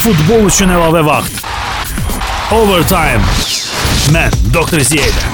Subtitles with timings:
[0.00, 1.42] Futbol üçün əlavə vaxt.
[2.56, 3.20] Overtime.
[4.14, 5.24] Mən Doktor Ziya ilə.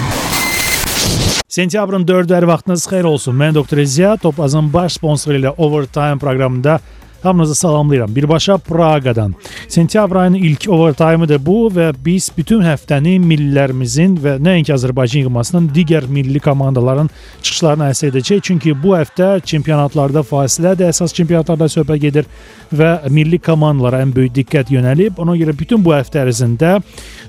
[1.47, 3.37] Sentyabrın 4-ü hər vaxtınız xeyir olsun.
[3.39, 6.81] Mən Doktor Ziya, Topazın baş sponsoru ilə Overtime proqramında
[7.27, 8.17] Hamınızı salamlayıram.
[8.17, 9.35] Birbaşa Praqadan.
[9.69, 16.07] Sentyabr ayının ilk overtime-ıdır bu və biz bütün həftəni millilərimizin və nəinki Azərbaycan yığmasının digər
[16.07, 17.11] milli komandaların
[17.43, 18.43] çıxışlarını əhsə edəcək.
[18.47, 22.31] Çünki bu həftə çempionatlarda fasilədir, əsas çempionatlarda söhbət gedir
[22.71, 25.19] və milli komandalara ən böyük diqqət yönəlib.
[25.19, 26.77] Ona görə bütün bu həftə ərzində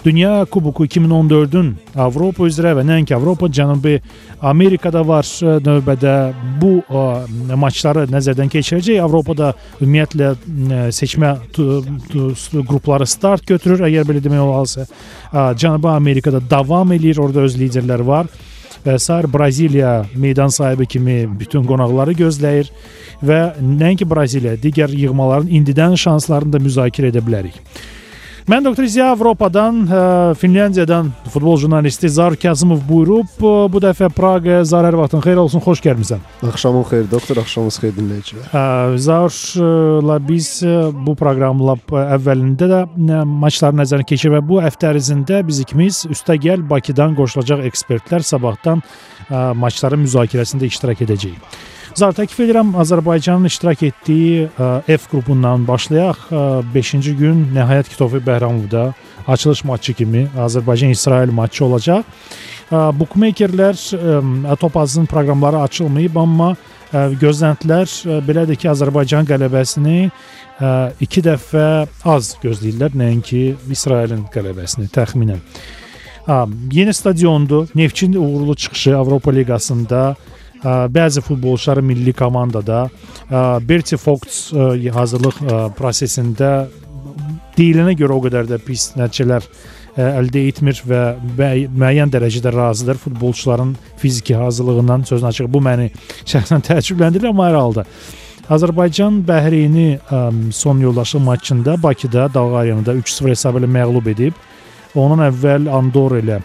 [0.05, 3.97] Dünya Kuboku 2014-ün Avropa üzrə və nəinki Avropa, Cənubi
[4.45, 5.25] Amerikada var
[5.65, 6.15] növbədə
[6.61, 7.03] bu ə,
[7.57, 9.01] maçları nəzərdən keçirəcək.
[9.01, 9.55] Avropada
[9.87, 14.85] ümumiyyətlə seçmə qrupları start götürür, əgər belə demək olarsa.
[15.31, 18.29] Cənubi Amerikada davam eləyir, orada öz liderləri var
[18.85, 22.69] və sair Braziliya meydan sahibi kimi bütün qonaqları gözləyir
[23.25, 27.57] və nəinki Braziliya, digər yığmaların indidən şanslarını da müzakirə edə bilərik.
[28.47, 34.61] Mən Doktor Ziya Avropadan, e, Finlandiyadan futbol jurnalisti Zar Kazımov buyurub e, bu dəfə Praqaya
[34.63, 36.23] Zar hər vaxtın xeyir olsun, xoş gəlmisən.
[36.47, 38.47] Axşamın xeyir doktor, axşamınız xeyir dinləyicilər.
[38.47, 41.75] E, Zarla biz bu proqramla
[42.15, 42.81] əvvəlində də
[43.27, 48.79] maçları nəzərdən keçir və bu həftə ərzində biz ikimiz üstəgəl Bakıdan qoşulacaq ekspertlər sabahdan
[49.59, 51.75] maçların müzakirəsində iştirak edəcəyik.
[51.97, 56.27] Zar təklif edirəm Azərbaycanın iştirak etdiyi e, F qrupundan başlayaq.
[56.75, 58.91] 5-ci e, gün nəhayət ki Tofiq Bəhramovda
[59.27, 62.03] açılış matçı kimi Azərbaycan-İsrail matçı olacaq.
[62.69, 63.81] E, Bookmakerlər
[64.61, 66.51] Topazın proqramları açılmayıb, amma
[66.93, 67.89] gözləntilər
[68.29, 70.11] belədir ki, Azərbaycan qələbəsini
[71.01, 71.65] 2 dəfə
[72.05, 73.43] az gözləyirlər, nəinki
[73.73, 75.41] İsrailin qələbəsini təxminən.
[76.71, 77.67] Yeni stadiondur.
[77.75, 80.15] Neftçinin uğurlu çıxışı Avropa Liqasında
[80.63, 82.87] bəzi futbolçuları milli komandada
[83.69, 84.51] Berti Fox
[84.93, 85.41] hazırlıq
[85.77, 86.67] prosesində
[87.57, 89.45] deyilənə görə o qədər də pis nəticələr
[89.97, 91.01] əldə etmir və
[91.73, 95.89] müəyyən dərəcədə razıdır futbolçuların fiziki hazırlığından sözün açığı bu məni
[96.31, 97.85] şəxsən təəccübləndirir amma hər halda
[98.47, 99.99] Azərbaycan Bəhreyni
[100.55, 104.37] son yoldaşlıq maçında Bakıda Dalğa rayonunda 3-0 hesabı ilə məğlub edib.
[104.95, 106.37] Ondan əvvəl Andorra ilə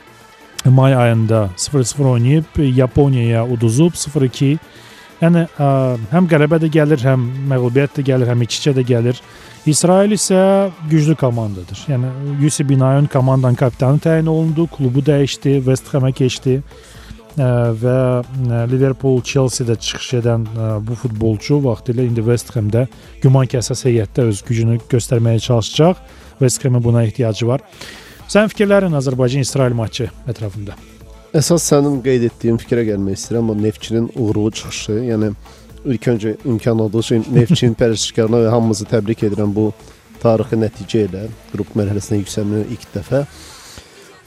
[0.71, 2.45] may ayında 0-0 oynayıb
[2.77, 4.59] Yaponiyaya uduzub 0-2.
[5.23, 5.67] Yəni ə,
[6.11, 9.21] həm qələbə də gəlir, həm məğlubiyyət də gəlir, həm iç-içə də gəlir.
[9.71, 11.85] İsrail isə güclü komandadır.
[11.93, 12.11] Yəni
[12.43, 17.51] Yusuf Binayon komandanın kapitanı təyin olundu, klubu dəyişdi, West Ham-ə keçdi ə,
[17.85, 17.97] və
[18.73, 22.89] Liverpool, Chelsea-də çıxış edən ə, bu futbolçu vaxtilə indi West Ham-də
[23.23, 26.03] güman ki, əsas heyətdə öz gücünü göstərməyə çalışacaq.
[26.41, 27.63] West Ham-in buna ehtiyacı var.
[28.33, 30.73] Sənin fikirlərin Azərbaycan-İsrail matçı ətrafında?
[31.37, 33.51] Əsas sənin qeyd etdiyin fikrə gəlmək istəyirəm.
[33.53, 35.29] O Neftçinin uğurlu çıxışı, yəni
[35.93, 39.67] ilk öncə imkan olduğu üçün Neftçinin pərəstişkarına və hamımızı təbrik edirəm bu
[40.23, 43.23] tarixi nəticə ilə qrup mərhələsinə yüksəlmə ilk dəfə.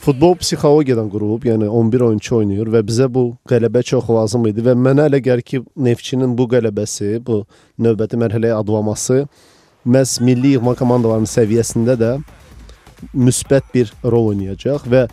[0.06, 4.78] Futbol psixologiyadan qurulub, yəni 11 oyunçu oynayır və bizə bu qələbə çox lazım idi və
[4.86, 7.42] mənə elə gəlir ki, Neftçinin bu qələbəsi, bu
[7.82, 9.24] növbəti mərhələyə adlaması
[9.82, 12.16] məhz milli yığma komandalarının səviyyəsində də
[13.14, 15.06] müsbət bir rol oynayacaq və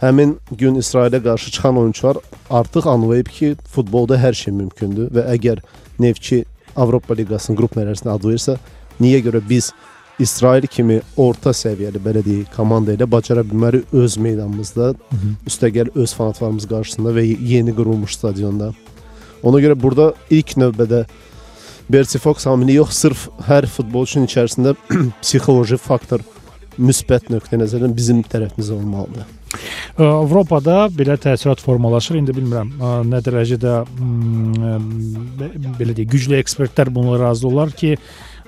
[0.00, 2.16] həmin gün İsrailə qarşı çıxan oyunçular
[2.50, 5.62] artıq anlayıb ki, futbolda hər şey mümkündür və əgər
[6.00, 6.44] Neftçi
[6.76, 8.56] Avropa Liqasının qrup mərhələsində adlayırsa,
[9.00, 9.72] niyə görə biz
[10.20, 14.92] İsrail kimi orta səviyyəli belə deyək komanda ilə bacara bilmərik öz meydanımızda,
[15.48, 18.72] üstəgəl öz fanatlarımız qarşısında və yeni qurulmuş stadionda.
[19.42, 21.06] Ona görə burada ilk növbədə
[21.90, 24.76] Berti Fox hamini yox, sırf hər futbolçunun içərisində
[25.24, 26.22] psixoloji faktor
[26.78, 29.36] müsbət nöqteyi nəzərdən bizim tərəfimizdə olmalıdır.
[29.98, 32.20] Avropada belə təsirat formalaşır.
[32.20, 32.70] İndi bilmirəm
[33.10, 33.72] nə dərəcədə
[35.80, 37.96] belə deyək, güclü ekspertlər bununla razı olar ki,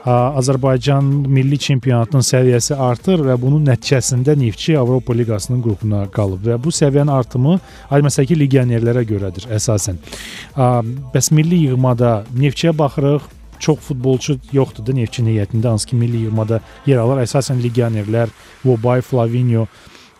[0.02, 6.72] Azərbaycan milli çempionatının səviyyəsi artır və bunun nəticəsində Neftçi Avropa Liqasının qrupuna qalıb və bu
[6.74, 7.58] səviyyənin artımı
[7.90, 10.00] məsələn ki, legionerlərə görədir əsasən.
[11.14, 13.22] Bəs milli yığmada Neftçiyə baxırıq,
[13.62, 17.22] çox futbolçu yoxdur da Neftçi heyətində, hansı ki milli yığmada yer alır.
[17.24, 18.32] Əsasən legionerlər,
[18.64, 19.68] Vobay, Flavinho,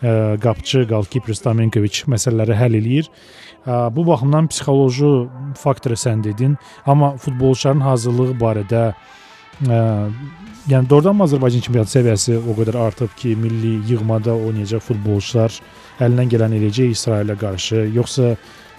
[0.01, 0.13] ə,
[0.43, 3.11] qapıçı, qalkiper Stamenkoviç məsələləri həll eləyir.
[3.63, 5.11] Ə, bu baxımdan psixoloji
[5.59, 6.55] faktoru sən dedin,
[6.85, 8.85] amma futbolçuların hazırlığı barədə
[9.67, 9.83] ə,
[10.71, 15.55] yəni doğrudan Azərbaycan çempionatı səviyyəsi o qədər artıb ki, milli yığmada oynayacaq futbolçular
[15.99, 18.35] əlindən gələn eləyəcək İsrailə qarşı, yoxsa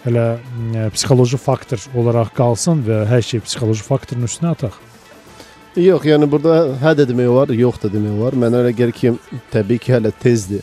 [0.08, 4.76] elə ə, e, psixoloji faktor olaraq qalsın və hər şey psixoloji faktorun üstünə ataq.
[5.74, 8.36] Yox, yəni burada hə də demək olar, yox da demək olar.
[8.38, 9.14] Mənə elə gəlir ki,
[9.50, 10.62] təbii ki, hələ tezdir.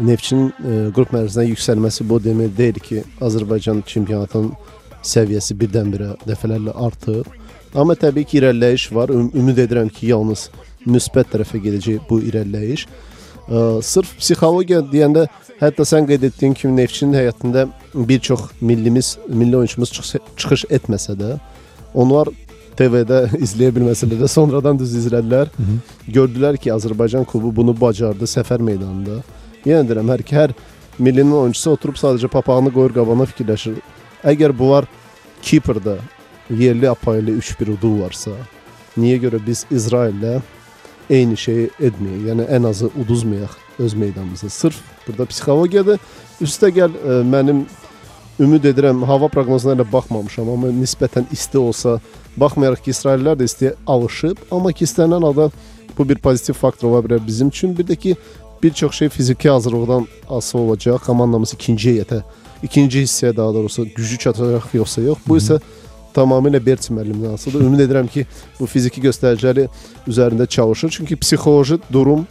[0.00, 4.50] Neftçinin e, qrup mərkəzinə yüksəlməsi bu demək deyil ki, Azərbaycan çempionatının
[5.00, 7.30] səviyyəsi birdən-birə dəfələrlə artıb.
[7.72, 9.12] Amma təbii ki, irəliləyiş var.
[9.14, 10.50] Üm ümid edirəm ki, yalnız
[10.84, 12.84] müsbət tərəfə gedəcək bu irəliləyiş.
[13.50, 15.26] Ə, sırf psixologiya deyəndə
[15.60, 21.16] hətta sən qeyd etdiyin kimi Neftçinin həyatında bir çox millimiz, milli oyunçumuz çıx çıxış etməsə
[21.18, 21.32] də,
[21.94, 22.30] onlar
[22.78, 25.50] TV-də izləyə bilməsələr də sonradan düz izlədilər.
[25.56, 25.78] Hı -hı.
[26.16, 29.22] Gördülər ki, Azərbaycan klubu bunu bacardı səfər meydanında.
[29.66, 30.54] Yenə deyirəm, hər hər
[30.98, 33.82] millinin oyunçusu oturub sadəcə papağını qoyur qabağına fikirləşir.
[34.24, 34.86] Əgər bunlar
[35.42, 35.96] Kiprdə
[36.50, 38.30] yerli APA ilə 3-1 udul varsa,
[38.96, 40.40] niyə görə biz İsraillə
[41.10, 42.24] eyni şeyi etməyək?
[42.30, 44.48] Yəni ən azı uduzmayaq öz meydanımızda.
[44.48, 46.00] Sırf burada psixologiyadır.
[46.40, 47.64] Üstəgəl ə, e, mənim
[48.40, 51.98] ümid edirəm hava proqnozuna ilə baxmamışam, amma nisbətən isti olsa,
[52.40, 55.50] baxmayaraq ki, İsraillilər də istiyə alışıb, amma ki istənilən halda
[55.98, 57.76] bu bir pozitiv faktor ola bilər bizim üçün.
[57.78, 58.16] Bir də ki
[58.62, 60.98] bir çox şey fiziki hazırlıqdan asılı olacaq.
[61.06, 62.22] Komandamız ikinci heyətə,
[62.62, 65.18] ikinci hissəyə daha doğrusu gücü çatacaq yoxsa yox.
[65.28, 65.60] Bu isə
[66.14, 67.66] tamamilə Berç müəllimdən asılıdır.
[67.66, 68.26] Ümid edirəm ki,
[68.60, 69.68] bu fiziki göstəriciləri
[70.08, 70.90] üzərində çalışır.
[70.96, 72.26] Çünki psixoloji durum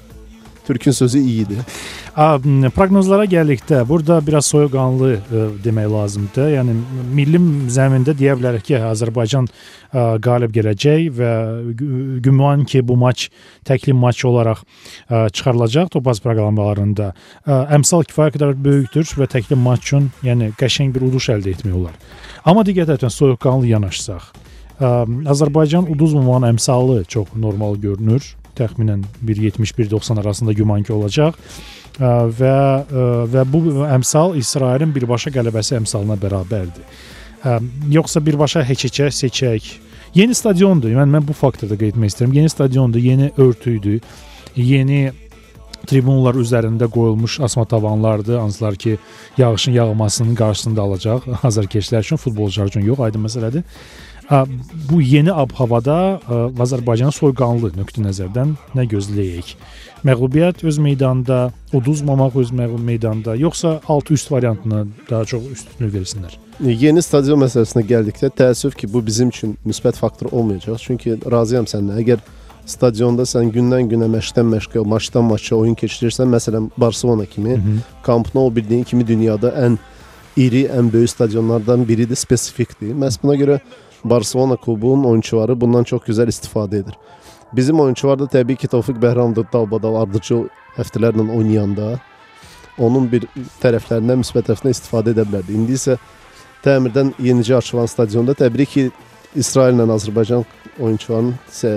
[0.68, 1.58] Türkün sözü iyidir.
[2.20, 6.50] Proqnozlara gəldikdə burada biraz soyuqqanlı ə, demək lazımdır.
[6.52, 6.74] Yəni
[7.16, 7.40] milli
[7.72, 11.30] zəmində deyə bilərik ki, Azərbaycan ə, qalib gələcək və
[12.26, 13.30] güman ki, bu maç
[13.70, 17.14] təkli maç olaraq ə, çıxarılacaq topaz proqramlarında.
[17.80, 21.96] Əmsal kifayət qədər böyükdür və təkli maç üçün, yəni qəşəng bir uduş əldə etmək olar.
[22.44, 24.28] Amma tərəfdən soyuqqanlı yanaşsaq,
[24.76, 24.94] ə,
[25.38, 28.28] Azərbaycan uduzmamanın əmsalı çox normal görünür
[28.60, 31.38] təxminən 1.71-90 arasında güman ki olacaq
[32.00, 32.56] və
[33.34, 36.84] və bu əmsal İsrailin birbaşa qələbəsi əmsalına bərabərdir.
[37.92, 39.72] Yoxsa birbaşa heç-heçə seçək.
[40.16, 40.92] Yeni stadiondur.
[40.92, 42.36] Yəni mən bu faktoru da qeyd etmək istəyirəm.
[42.36, 44.00] Yeni stadiondur, yeni örtüydü.
[44.56, 45.12] Yeni
[45.88, 48.40] tribunlar üzərində qoyulmuş asma tavanlardır.
[48.40, 48.98] Hansılar ki,
[49.38, 53.64] yağışın yağmasının qarşısında alacaq azarkeşlər üçün, futbolçular üçün yox, aydın məsələdir
[54.90, 55.98] bu yeni ab-havada
[56.62, 59.56] Azərbaycanın soyuqqanlı nöqtə nəzərdən nə gözləyək?
[60.06, 66.38] Məğlubiyyət öz meydanında, uduzmamaq öz meydanında, yoxsa alt üst variantına daha çox üstünlük versinlər?
[66.64, 70.80] Yeni stadion məsələsinə gəldikdə təəssüf ki, bu bizim üçün müsbət faktor olmayacaq.
[70.80, 72.00] Çünki razıyam səninlə.
[72.00, 72.24] Əgər
[72.70, 77.60] stadionda sən gündən günə məşqdən məşqə, maçdan maça oyun keçirirsən, məsələn Barselona kimi,
[78.08, 79.78] Camp Nou bildiyin kimi dünyada ən
[80.38, 82.96] iri, ən böyük stadionlardan biridir, spesifikdir.
[82.96, 83.60] Məhz buna görə
[84.04, 86.96] Barcelona klubunun oyunçuları bundan çox gözəl istifadə edir.
[87.54, 90.48] Bizim oyunçular da təbii ki, Tofiq Bəhramov dalbadal ardıcıl
[90.78, 91.96] həftələrlə oynayanda
[92.78, 93.26] onun bir
[93.64, 95.56] tərəflərindən müsbət tərəfindən istifadə edə bilərdi.
[95.58, 95.98] İndi isə
[96.64, 98.84] təmirdən yenicə açılan stadionda təbii ki,
[99.38, 100.46] İsraillə Azərbaycan
[100.80, 101.74] oyunçularının isə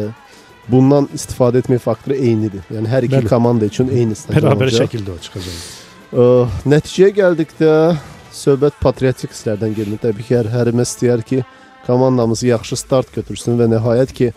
[0.70, 2.62] bundan istifadə etmək faktoru eynidir.
[2.72, 3.28] Yəni hər iki Bəli.
[3.28, 4.86] komanda üçün eyni stadion Bərabər olacaq.
[4.86, 5.58] şəkildə o çıxacaq.
[6.12, 6.28] Ə,
[6.68, 7.72] nəticəyə gəldikdə
[8.32, 9.98] söhbət patriotik hisslərdən gedir.
[10.04, 11.42] Təbii ki, hər hərimiz istəyər ki,
[11.86, 14.32] komandamızı yaxşı start götürsün və nəhayət ki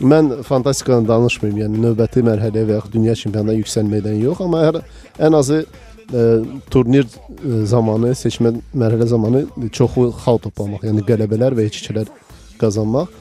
[0.00, 1.60] mən fantastikadan danışmayım.
[1.64, 4.80] Yəni növbəti mərhələyə və ya dünya çempionatına yüksəlməkdən yox, amma hər
[5.20, 5.64] ən azı ə,
[6.12, 6.26] e,
[6.72, 9.44] turnir ə, e, zamanı, seçmə mərhələ zamanı
[9.76, 12.12] çoxu xal toplamaq, yəni qələbələr və heçikələr
[12.60, 13.12] qazanmaq.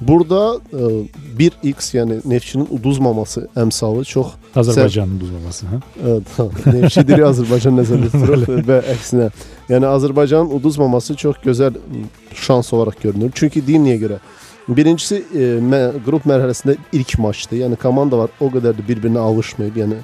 [0.00, 1.04] Burada ə, e,
[1.38, 5.78] 1x, yəni Neftçinin uduzmaması əmsalı çox Azərbaycanın uduzmaması, hə?
[6.02, 9.30] Evet, Neftçi dili Azərbaycan nəzərdə tutulur və əksinə.
[9.70, 11.78] Yəni Azərbaycanın uduzmaması çox gözəl
[12.34, 13.32] şans olaraq görünür.
[13.34, 14.20] Çünki deyim niyə görə?
[14.68, 17.60] Birincisi e, mə, qrup mərhələsində ilk maçdır.
[17.62, 20.00] Yəni komandalar o qədər də bir-birinə alışmayıb, yəni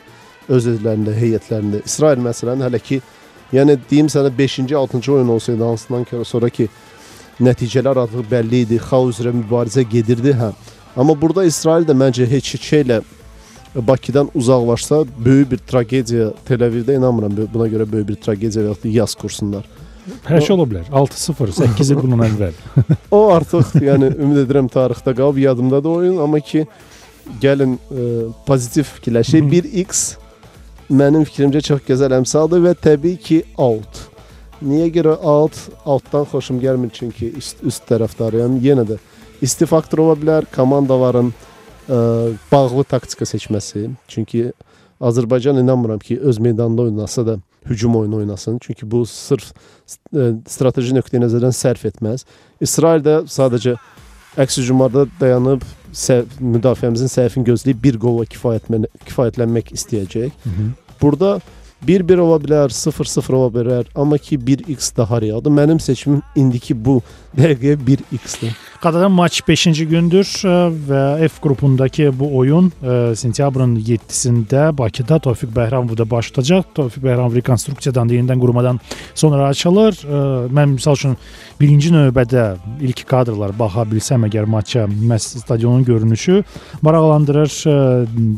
[0.53, 1.83] öz özlərində, heyətlərində.
[1.87, 3.01] İsrail məsələn hələ ki,
[3.53, 6.69] yəni deyim sənə 5-ci, 6-cı oyun olsaydı hansından sonraki
[7.43, 8.79] nəticələr artıq bəlli idi.
[8.79, 10.53] Xal üzrə mübarizə gedirdi, hə.
[10.97, 13.03] Amma burada İsrail də məncə heç şeylə
[13.75, 18.93] Bakıdan uzaqlaşsa böyük bir tragediya Tel Avivdə inanmıram buna görə böyük bir tragediya və ya
[18.93, 19.65] yaz kursunlar.
[20.27, 20.89] Hər şey ola bilər.
[20.91, 22.57] 6-0, 8 il bundan əvvəl.
[23.15, 26.65] o artıq yəni ümid edirəm tarixdə qalıb yadımdadır oyun, amma ki
[27.43, 28.07] gəlin ə, e,
[28.49, 29.47] pozitiv fikirləşək.
[29.53, 30.03] 1x
[30.91, 34.09] mənim fikrimcə çox gözəl əmsaldır və təbii ki out.
[34.63, 35.59] Niyə görə alt?
[35.87, 38.59] Altdan xoşum gəlmir çünki üst, üst tərəfdarıyam.
[38.63, 38.99] Yenə də
[39.43, 42.03] isti faktor ola bilər, komandaların ə,
[42.51, 43.89] bağlı taktika seçməsi.
[44.11, 44.51] Çünki
[45.03, 47.39] Azərbaycan inanmıram ki, öz meydanında oynasa da
[47.71, 48.59] hücum oyunu oynasın.
[48.61, 49.53] Çünki bu sırf
[50.15, 52.27] ə, strateji nöqteyi nəzərdən sərf etməz.
[52.61, 53.77] İsrail də sadəcə
[54.41, 60.31] əks hücumlarda dayanıb səhv, müdafiəmizin səhvini gözləyib bir qolla kifayətlənmək istəyəcək.
[60.45, 60.71] Hı -hı.
[61.03, 61.41] Burada
[61.87, 65.51] 1-1 ola bilər, 0-0 ola bilər, amma ki 1x daha realdır.
[65.51, 67.01] Mənim seçimim indiki bu
[67.37, 68.55] dəqiqəyə 1x-dir.
[68.83, 75.53] Qadadan maç 5-ci gündür ə, və F qrupundakı bu oyun ə, sentyabrın 7-sində Bakıda Tofiq
[75.55, 76.65] Bəhramovda baş tutacaq.
[76.75, 78.81] Tofiq Bəhramov rekonstruksiyadan, yenidən qurmadan
[79.15, 80.01] sonra açılır.
[80.03, 80.23] Ə,
[80.59, 81.15] mən məsəl üçün
[81.61, 82.47] birinci növbədə
[82.89, 86.41] ilk kadrlar baxa bilsəm əgər maça, məhz stadionun görünüşü
[86.83, 87.55] maraqlandırır.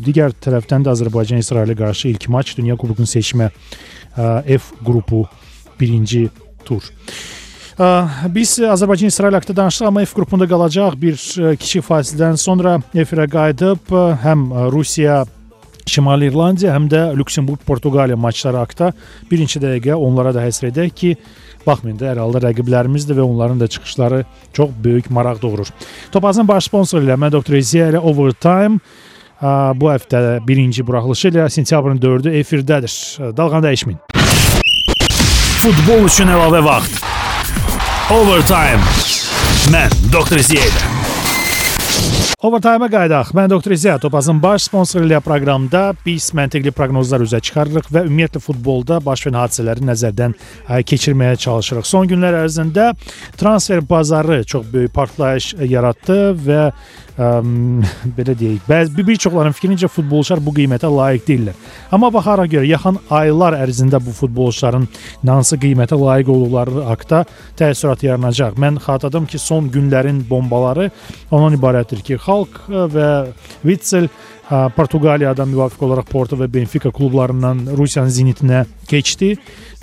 [0.05, 3.49] Digər tərəfdən də Azərbaycan İsrailə qarşı ilk maç Dünya Kubokunun seçmə
[4.13, 5.23] F qrupu
[5.81, 6.27] birinci
[6.69, 6.93] tur.
[7.75, 11.17] Biz Azərbaycan İsrail haqqında danışdıq, amma F qrupunda qalacaq bir
[11.59, 13.91] kiçik fasilədən sonra efirə qayıdıb
[14.23, 15.25] həm Rusiya
[15.91, 18.93] Şimali İrlandiya həm də Lüksemburq Portuqaliya maçları haqqında
[19.31, 21.11] birinci dəqiqə onlara da həsr edək ki,
[21.67, 25.69] baxmayın da hər halda rəqiblərimizdir və onların da çıxışları çox böyük maraq doğurur.
[26.13, 27.59] Topazın baş sponsoru ilə mən Dr.
[27.61, 28.79] Ziya ilə Overtime
[29.81, 32.95] bu həftə birinci buraxılışı ilə sentyabrın 4-ü efirdədir.
[33.37, 33.99] Dalğanı dəyişməyin.
[35.65, 37.04] Futbol üçün əlavə vaxt.
[38.13, 38.85] Overtime.
[39.73, 40.43] Mən Dr.
[40.45, 40.94] Ziya ilə.
[42.45, 43.31] Overtime-a qayıdaq.
[43.33, 43.73] Mən Dr.
[43.73, 49.23] Ziya Topazın baş sponsoru ilə proqramda biz məntiqli proqnozlar üzə çıxarırıq və ümumiyyətlə futbolda baş
[49.25, 51.89] verən hadisələri nəzərdən ə, keçirməyə çalışırıq.
[51.89, 52.91] Son günlər ərzində
[53.41, 57.31] transfer bazarı çox böyük partlayış yaratdı və ə,
[58.19, 61.57] belə deyək, bəzi bir, çoxların fikrincə futbolçular bu qiymətə layiq deyillər.
[61.97, 64.85] Amma baxaraq görə yaxın aylar ərzində bu futbolçuların
[65.25, 67.25] hansı qiymətə layiq olduqları haqqında
[67.57, 68.61] təəssürat yaranacaq.
[68.61, 70.91] Mən xatırladım ki, son günlərin bombaları
[71.31, 73.09] ondan ibarətdir ki, Xalq və
[73.63, 79.35] Witsel ə, Portuqaliyadan müvafiq olaraq Porto və Benfica klublarından Rusiyanın Zenitinə keçdi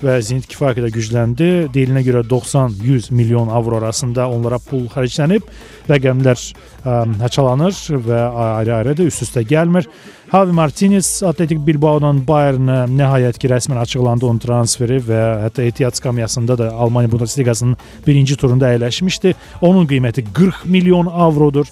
[0.02, 1.50] və Zenit kifayət qədər gücləndi.
[1.74, 5.46] Deyilinə görə 90-100 milyon avro arasında onlara pul xərclənib.
[5.90, 7.78] Rəqəmlər ə, həçalanır
[8.08, 9.88] və ayrı-ayrı da üst-üstə gəlmir.
[10.32, 16.58] Javi Martinez Atletik Bilbao'dan Bayernə nəhayət ki, rəsmən açıqlandı onun transferi və hətta ehtiyat skamyasında
[16.58, 17.76] da Almaniya Bundesliqasının
[18.08, 19.34] birinci turunda əyləşmişdi.
[19.62, 21.68] Onun qiyməti 40 milyon avrodur.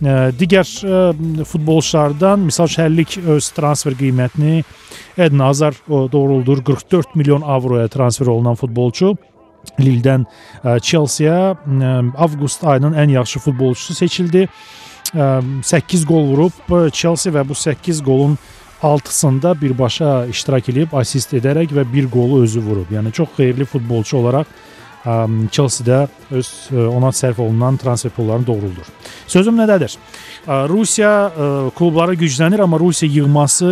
[0.00, 1.00] Digər ə,
[1.44, 4.62] futbolçulardan misal şəhərlik öz transfer qiymətini
[5.20, 9.12] Eden Hazard o doğruldur 44 milyon avroya transfer olunan futbolçu.
[9.76, 14.46] Lille-dən ə, Chelsea-yə ə, avqust ayının ən yaxşı futbolçusu seçildi.
[15.12, 15.28] Ə,
[15.68, 18.38] 8 gol vurub Chelsea və bu 8 golun
[18.80, 22.88] 6-sında birbaşa iştirak edib, assist edərək və bir qolu özü vurub.
[22.88, 24.48] Yəni çox xeyirli futbolçu olaraq
[25.04, 26.02] Chelsea-də
[26.36, 28.88] öz ə, ona sərf olunan transfer pullarını doğruldur.
[29.30, 29.96] Sözüm nədədir?
[30.46, 31.32] Rusiya
[31.76, 33.68] klubları güclənir, amma Rusiya yığması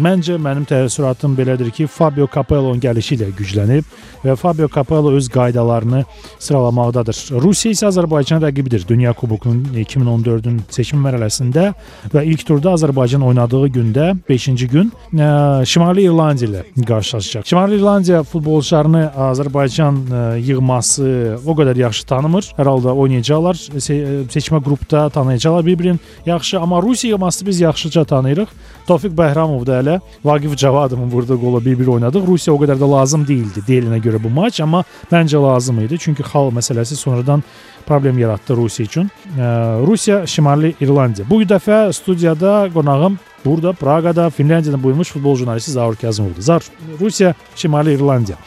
[0.00, 3.84] məncə mənim təəssüratım belədir ki, Fabio Capello'nun gəlişi ilə güclənib
[4.24, 6.04] və Fabio Capello öz qaydalarını
[6.38, 7.20] sıralamaqdadır.
[7.42, 8.86] Rusiya isə Azərbaycan rəqibidir.
[8.88, 11.68] Dünya Kubokunun 2014-ün seçim mərhələsində
[12.14, 17.46] və ilk turda Azərbaycan oynadığı gündə 5-ci gün ə, Şimali İrlandiya ilə qarşılaşacaq.
[17.46, 21.06] Şimali İrlandiya futbolçularını Azərbaycan ə, yığması
[21.44, 22.50] o qədər yaxşı tanımır.
[22.56, 23.60] Hər halda oynayacaqlar.
[23.78, 24.00] Se
[24.32, 28.46] seçmə qrupda tanıyacaqlar bir-birini yaxşı, amma Rusiya yığmasını biz yaxşıca tanıyırıq.
[28.88, 32.26] Tofiq Bəhramov da elə Vaqif Cavadovun vurduğu qola bir-bir oynadıq.
[32.26, 35.98] Rusiya o qədər də lazım değildi deyilinə görə bu maç, amma məncə lazım idi.
[35.98, 37.42] Çünki xal məsələsi sonradan
[37.86, 39.10] problem yaratdı Rusiya üçün.
[39.38, 41.26] Ə, Rusiya Şimali İrlandiya.
[41.30, 46.42] Bu dəfə studiyada qonağım burada Praqada Finlandiyadan buyurmuş futbol jurnalisti Zaur Kazımovdur.
[46.42, 46.62] Zaur,
[47.00, 48.38] Rusiya Şimali İrlandiya.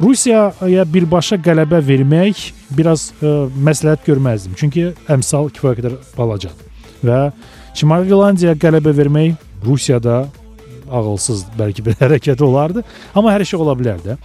[0.00, 4.54] Rusiyaya birbaşa qələbə vermək biraz ə, məsləhət görməzdim.
[4.56, 6.64] Çünki əmsal kifayət qədər balacadır.
[7.04, 7.30] Və
[7.76, 9.34] Şimali İrlandiyaya qələbə vermək
[9.64, 10.26] Rusiyada
[10.90, 12.84] ağılsız bəlkə bir hərəkət olardı,
[13.14, 14.16] amma hər şey ola bilər də.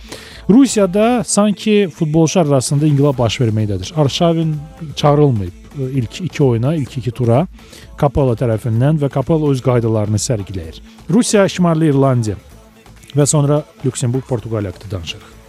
[0.50, 3.94] Rusiyada sanki futbolçular arasında inqilab baş verməkdədir.
[3.96, 4.56] Arşavin
[4.96, 7.46] çağırılmayıb ilk iki oyuna, ilk iki tura
[7.98, 10.82] Kapala tərəfindən və Kapala öz qaydalarını sərgiləyir.
[11.10, 12.40] Rusiya, Şimali İrlandiya
[13.16, 15.41] və sonra Lüksemburq, Portuqaliya haqqında danışırıq.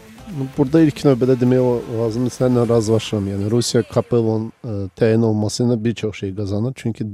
[0.57, 1.61] Burada ilk növbədə demək
[1.99, 3.27] lazımdır, səninlə razılaşıram.
[3.35, 6.73] Yəni Rusiya Kapelon ə, təyin olması ilə bir çox şey qazanır.
[6.77, 7.07] Çünki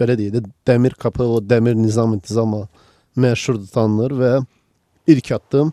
[0.00, 2.66] belə deyək də Dəmir Kapelo, Dəmir Nizam intizama
[3.16, 4.32] məşhur tanınır və
[5.12, 5.72] ilk addım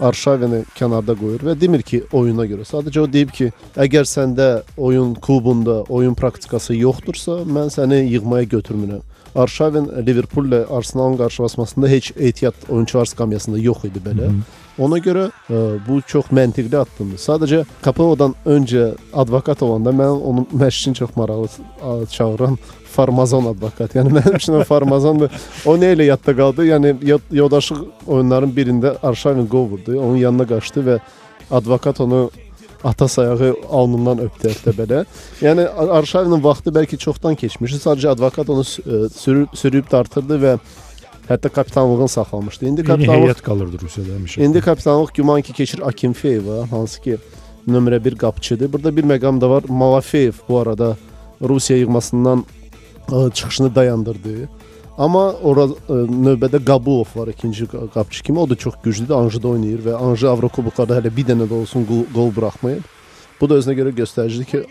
[0.00, 2.66] Arşavini kənarda qoyur və demir ki, oyuna görə.
[2.66, 9.04] Sadəcə o deyib ki, əgər səndə oyun klubunda oyun praktikası yoxdursa, mən səni yığmaya götürmürəm.
[9.34, 14.26] Arşavin Liverpool-la Arsenalın qarşılaşmasında heç ehtiyat oyunçular skamyasında yox idi belə.
[14.26, 14.63] Hı -hı.
[14.78, 17.20] Ona görə ə, bu çox məntiqli addımdır.
[17.22, 22.58] Sadəcə Kapelo'dan öncə advokat olanda mən onun məşqini çox maraqlı çağıran
[22.94, 23.94] Farmazon advokat.
[23.94, 25.30] Yəni mənim üçün o Farmazondur.
[25.66, 26.66] O nə ilə yadda qaldı?
[26.68, 26.94] Yəni
[27.34, 29.98] yoldaşlıq oyunların birində Arşavin qol vurdu.
[29.98, 30.98] Onun yanına qaçdı və
[31.50, 32.30] advokat onu
[32.84, 35.04] ata sayağı alnından öpdü hətta belə.
[35.42, 35.66] Yəni
[35.98, 37.80] Arşavinin vaxtı bəlkə çoxdan keçmişdi.
[37.82, 40.58] Sadəcə advokat onu sürüb, sürüb dartırdı və
[41.28, 42.66] hətta kapitanlığını saxlamışdı.
[42.66, 44.42] İndi kapitanlıq heyət qalırdı Rusiyada həmişə.
[44.44, 47.16] İndi kapitanlıq güman ki keçir Akimfeyeva, hansı ki
[47.68, 48.72] nömrə 1 qapıçıdır.
[48.72, 49.64] Burada bir məqam da var.
[49.68, 50.96] Malafeyev bu arada
[51.42, 52.44] Rusiya yığmasından
[53.08, 54.48] ə, çıxışını dayandırdı.
[54.98, 58.38] Amma ora ə, növbədə Qabulov var ikinci qa- qapıçı kimi.
[58.38, 59.14] O da çox güclüdür.
[59.14, 62.84] Anjıda oynayır və Anjı Avrokuboklarda hələ bir dənə də olsun qol, qol buraxmayıb.
[63.40, 64.62] Bu da özünə görə göstəricidir ki,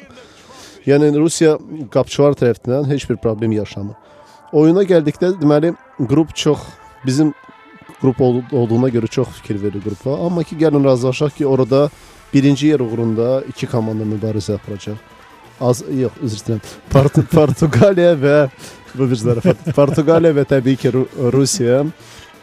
[0.86, 1.58] yəni Rusiya
[1.92, 3.96] qapıçılar tərəfindən heç bir problem yaşamır.
[4.54, 5.74] Oyuna gəldikdə deməli
[6.10, 6.60] qrup çox
[7.06, 7.34] bizim
[8.02, 10.14] qrup ol- olduğuna görə çox fikir verir qrupa.
[10.26, 11.90] Amma ki gəlin razılaşaq ki, orada
[12.34, 14.98] birinci yer uğrunda iki komanda mübarizə aparacaq.
[15.62, 16.62] Az yox, üzr istəyirəm.
[16.92, 18.38] Port Portuqaliya və
[18.98, 19.66] bu bir zarafat.
[19.76, 21.84] Portuqaliya və təbii ki Ru Rusiya.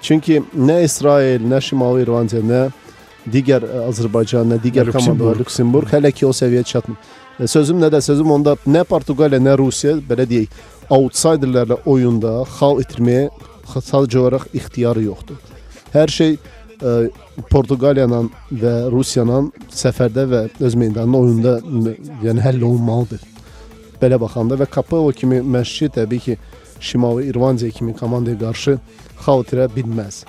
[0.02, 2.60] Çünki nə İsrail, nə Şimali İrlandiya, nə
[3.30, 6.96] digər ə, Azərbaycan, nə digər komandalar Lüksemburq hələ ki o səviyyəyə çatmır.
[7.38, 8.00] E, Sözüm nədə?
[8.00, 10.54] Sözüm onda nə Portuqaliya, nə Rusiya belə deyək,
[10.90, 13.28] outsiderlərlə oyunda xal itirməyə
[13.70, 15.38] sadəcə olaraq ixtiyarı yoxdur.
[15.94, 16.94] Hər şey ə,
[17.50, 18.22] Portuqaliya ilə
[18.62, 19.40] və Rusiya ilə
[19.74, 21.56] səfərdə və öz meydanında oyunda
[22.26, 23.22] yəni həll olunmalıdır.
[24.00, 26.38] Belə baxanda və Capello kimi məşqçi təbii ki,
[26.80, 28.78] Şimali İrlandiya kimi komandaya qarşı
[29.20, 30.24] xal itirə bilməz.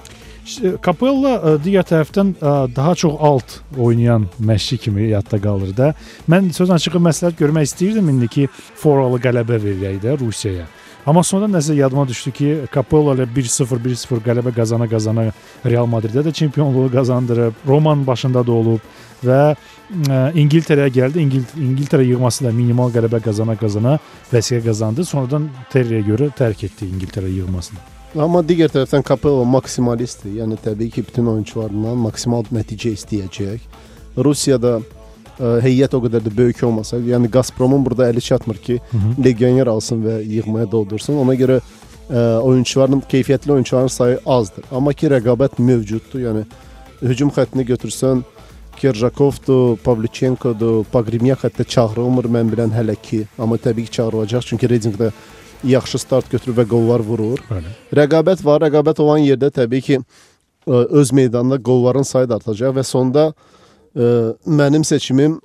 [0.82, 5.92] Capella ə, digər tərəfdən ə, daha çox alt oynayan məşqçi kimi yadda qalır da.
[6.32, 8.48] Mən söz açığı məsləhət görmək istəyirdim indi ki,
[8.82, 10.66] Foralı qələbə verək də Rusiyaya.
[11.06, 15.30] Amma sonra nəsə yadıma düşdü ki, Capella ilə 1-0 1-0 qələbə qazana qazana
[15.66, 18.92] Real Madridə də çempionluğu qazandırıb, Roman başında da olub
[19.26, 21.22] və ə, İngiltərəyə gəldi.
[21.22, 23.98] İngil İngiltərə yığması ilə minimal qələbə qazana qazana
[24.34, 25.06] vəsiqə qazandı.
[25.06, 28.01] Sonradan Terry'ə görə tərk etdi İngiltərə yığmasını.
[28.20, 30.34] Amma digər tərəfdən Capello maksimalistdir.
[30.42, 33.64] Yəni təbii ki, bütün oyunçularından maksimal nəticə istəyəcək.
[34.20, 38.98] Rusiyada ə, heyət o qədər də böyük olmasa, yəni Gazpromun burada əli çatmır ki, Hı
[38.98, 39.24] -hı.
[39.26, 41.22] legioner alsın və yığmaya doldursun.
[41.24, 41.62] Ona görə
[42.10, 44.64] ə, oyunçuların keyfiyyətli oyunçuların sayı azdır.
[44.72, 46.20] Amma ki rəqabət mövcuddur.
[46.20, 46.44] Yəni
[47.02, 48.24] hücum xəttini götürsən
[48.78, 53.28] Kerjakovdur, Pavlyuchenkodur, Pogrebnyak hətta çağırılmır mən bilən hələ ki.
[53.40, 55.12] Amma təbii ki çağırılacaq çünki Redingdə
[55.64, 57.42] yaxşı start götürür və qollar vurur.
[57.50, 57.72] Bəli.
[57.96, 58.62] Rəqabət var.
[58.66, 60.04] Rəqabət olan yerdə təbii ki ə,
[61.02, 65.40] öz meydanında qolların sayı da artacaq və sonda ə, mənim seçimim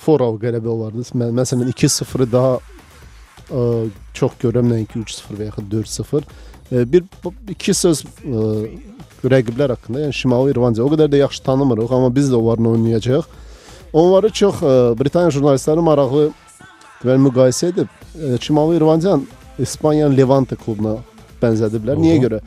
[0.00, 1.04] Forov qələbə olardı.
[1.18, 3.66] Mən məsələn 2-0-ı daha ə,
[4.16, 6.24] çox görürəm nəinki 3-0 və yaxud 4-0.
[6.72, 7.04] Ə, bir
[7.52, 8.46] iki söz ə,
[9.22, 13.28] rəqiblər haqqında, yəni Şimali İrlandiya o qədər də yaxşı tanımırıq, amma biz də onlarla oynayacağıq.
[13.92, 16.30] Onları çox ə, Britaniya jurnalistləri maraqlı
[17.02, 19.28] deməli müqayisə edib Şimali İrlandiyanın
[19.62, 20.98] İspaniyanın Levante klubuna
[21.42, 21.98] bənzədiblər.
[22.02, 22.40] Niyə görə?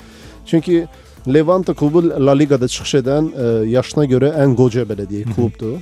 [0.46, 0.86] Çünki
[1.28, 5.80] Levante klubu La Ligada çıxış edən ə, yaşına görə ən qoca belə deyək klubdur.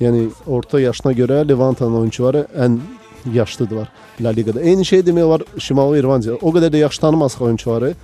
[0.00, 2.78] Yəni orta yaşına görə Levante'nin oyunçuları ən
[3.34, 3.88] yaşlıdırlar
[4.20, 4.60] La Ligada.
[4.60, 6.38] Eyni şey demək olar Şimali İrlandiya.
[6.42, 7.94] O qədər də yaxşı tanımasaq oyunçuları,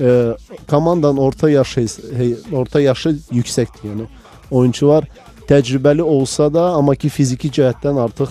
[0.00, 0.36] e,
[0.70, 3.84] komandanın orta yaşı hey, orta yaşı yüksəkdir.
[3.90, 4.06] Yəni
[4.50, 5.04] oyunçular
[5.48, 8.28] təcrübəli olsa da, amma ki fiziki cəhətdən artıq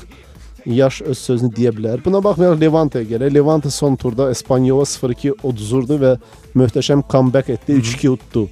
[0.65, 2.04] yaş öz sözünü deyə bilər.
[2.06, 3.34] Buna baxmayaraq Levante gəlir.
[3.34, 6.13] Levante son turda Espanyola 0-2 uduzurdu və
[6.56, 8.47] möhtəşəm comeback etdi, 3-2 utdu.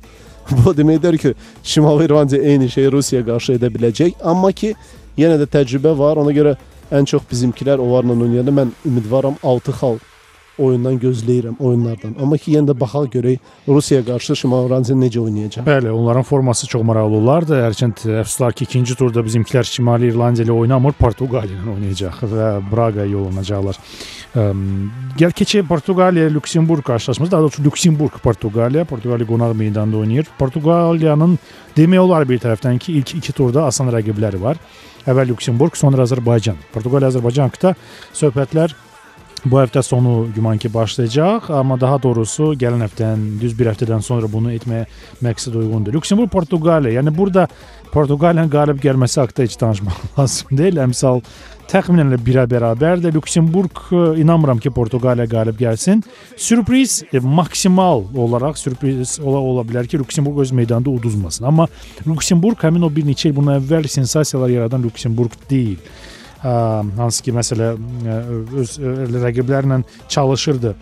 [0.65, 4.73] Bu deməkdir ki, Şimali İrlandiya eyni şeyi Rusiyaya qarşı edə biləcək, amma ki
[5.17, 6.17] yenə də təcrübə var.
[6.17, 6.55] Ona görə
[6.91, 9.99] ən çox bizimkilər onlarla oynayanda mən ümidvaram 6 xal
[10.61, 12.15] oyundan gözləyirəm oyunlardan.
[12.21, 15.65] Amma ki yenə də baxaq görək Rusiyaya qarşı Şimali İrlandiya necə oynayacaq.
[15.67, 17.57] Bəli, onların forması çox maraqlı olardı.
[17.65, 23.07] Hərçənd əfsuslar ki, ikinci turda bizimkilər Şimali İrlandiya ilə oynamır, Portuqaliya ilə oynayacaq və Braqa
[23.09, 23.79] yollanacaqlar.
[24.41, 24.61] Əm,
[25.19, 27.31] Gəl keçək Portuqaliya Lüksemburq qarşılaşması.
[27.31, 30.29] Daha doğrusu Lüksemburq Portuqaliya, Portuqaliya qonaq meydanda oynayır.
[30.39, 31.37] Portuqaliyanın
[31.77, 34.61] demək olar bir tərəfdən ki, ilk iki turda asan rəqibləri var.
[35.07, 36.55] Əvvəl Lüksemburq, sonra Azərbaycan.
[36.73, 37.75] Portuqaliya Azərbaycan haqqında
[38.13, 38.77] söhbətlər
[39.45, 44.29] bu həftə sonu güman ki başlayacaq, amma daha doğrusu gələn həftədən, düz bir həftədən sonra
[44.31, 44.85] bunu etməyə
[45.25, 45.95] məqsəd uyğundur.
[45.97, 47.47] Lüksemburq Portuqaliya, yəni burada
[47.91, 50.77] Portuqaliyanın qalib gəlməsi haqqında heç danışmaq lazım deyil.
[50.85, 51.23] Əmsal
[51.71, 53.15] təxminən birə bərabərdir.
[53.17, 56.05] Lüksemburq e, inanmıram ki, Portuqaliya qalib gəlsin.
[56.37, 61.49] Sürpriz e, maksimal olaraq sürpriz ola, ola bilər ki, Lüksemburq öz meydanında uduzmasın.
[61.49, 61.67] Amma
[62.07, 65.79] Lüksemburq həmin o bir neçə il bundan əvvəl sensasiyalar yaradan Lüksemburq deyil.
[66.41, 68.17] Hansı ki, məsələ ə,
[68.61, 68.93] öz ə,
[69.27, 70.75] rəqiblərlə çalışırdı.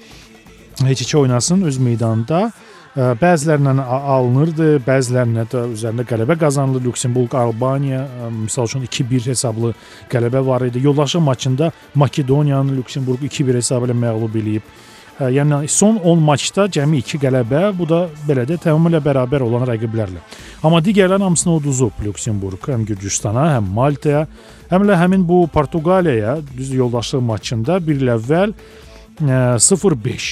[0.88, 2.52] Heç-heç oynasın öz meydanında.
[2.96, 6.82] Ə, Bəzilərinə a- alınırdı, bəzilərinə də üzərində qələbə qazanıldı.
[6.88, 9.74] Lüksemburq Albaniya ə, misal üçün 2-1 hesablı
[10.12, 10.80] qələbə var idi.
[10.84, 14.72] Yoldaşlıq maçında Makedoniyanı Lüksemburq 2-1 hesabı ilə məğlub eləyib.
[15.20, 19.66] Ə, Yəni son 10 maçda cəmi 2 qələbə, bu da belə də tamamilə bərabər olan
[19.68, 20.22] rəqiblərlə.
[20.64, 24.26] Amma digərlərin hamısını uduzub Lüksemburq, həm Gürcüstana, həm Maltaya,
[24.72, 30.32] həm də həmin bu Portuqaliyaya düz yoldaşlıq maçında bir il əvvəl ə, 0-5.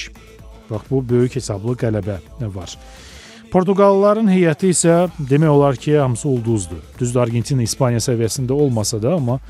[0.70, 2.18] Bax bu böyük hesablı qələbə
[2.56, 2.72] var.
[3.52, 6.80] Portuqallıların heyəti isə demək olar ki, hamısı ulduzdur.
[7.00, 9.40] Düzdür Argentina, İspaniya səviyyəsində olmasa da, amma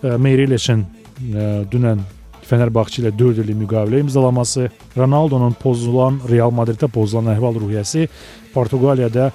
[0.00, 2.04] ə, Merileçin ə, dünən
[2.48, 8.08] Fenerbahçe ilə 4 illik müqavilə imzalaması, Ronaldo'nun pozulan Real Madriddə pozulan əhval-ruhiyyəsi
[8.54, 9.30] Portuqaliyada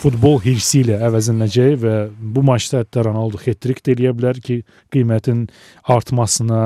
[0.00, 1.94] futbol hirsi ilə əvəzlənəcək və
[2.34, 4.58] bu maçda hətta Ronaldo hat-trick də eləyə bilər ki,
[4.92, 5.46] qiymətin
[5.94, 6.62] artmasına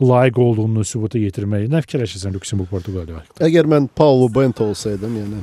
[0.00, 1.68] layiq olduğunu sübuta yetirməyi.
[1.70, 3.46] Nə fikirləşirsən Lüksemburq Portuqaliya haqqında?
[3.46, 5.42] Əgər mən Paulo Bento olsaydım, yəni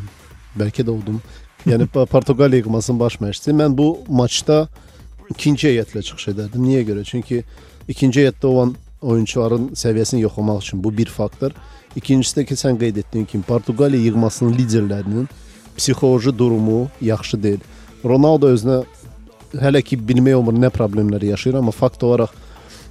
[0.60, 1.22] bəlkə də oldum.
[1.68, 4.66] Yəni Portuqaliya yığmasının baş məşqçisi, mən bu maçda
[5.32, 6.68] ikinci heyətlə çıxış edərdim.
[6.68, 7.06] Niyə görə?
[7.08, 7.44] Çünki
[7.88, 11.52] ikinci heyətdə olan oyunçuların səviyyəsini yoxlamaq üçün bu bir faktor.
[11.96, 15.28] İkincisi də ki, sən qeyd etdiyin kimi Portuqaliya yığmasının liderlərinin
[15.78, 17.60] psixoloji durumu yaxşı deyil.
[18.06, 18.84] Ronaldo özünə
[19.62, 22.34] hələ ki bilmək olmur nə problemlər yaşayır, amma fakt olaraq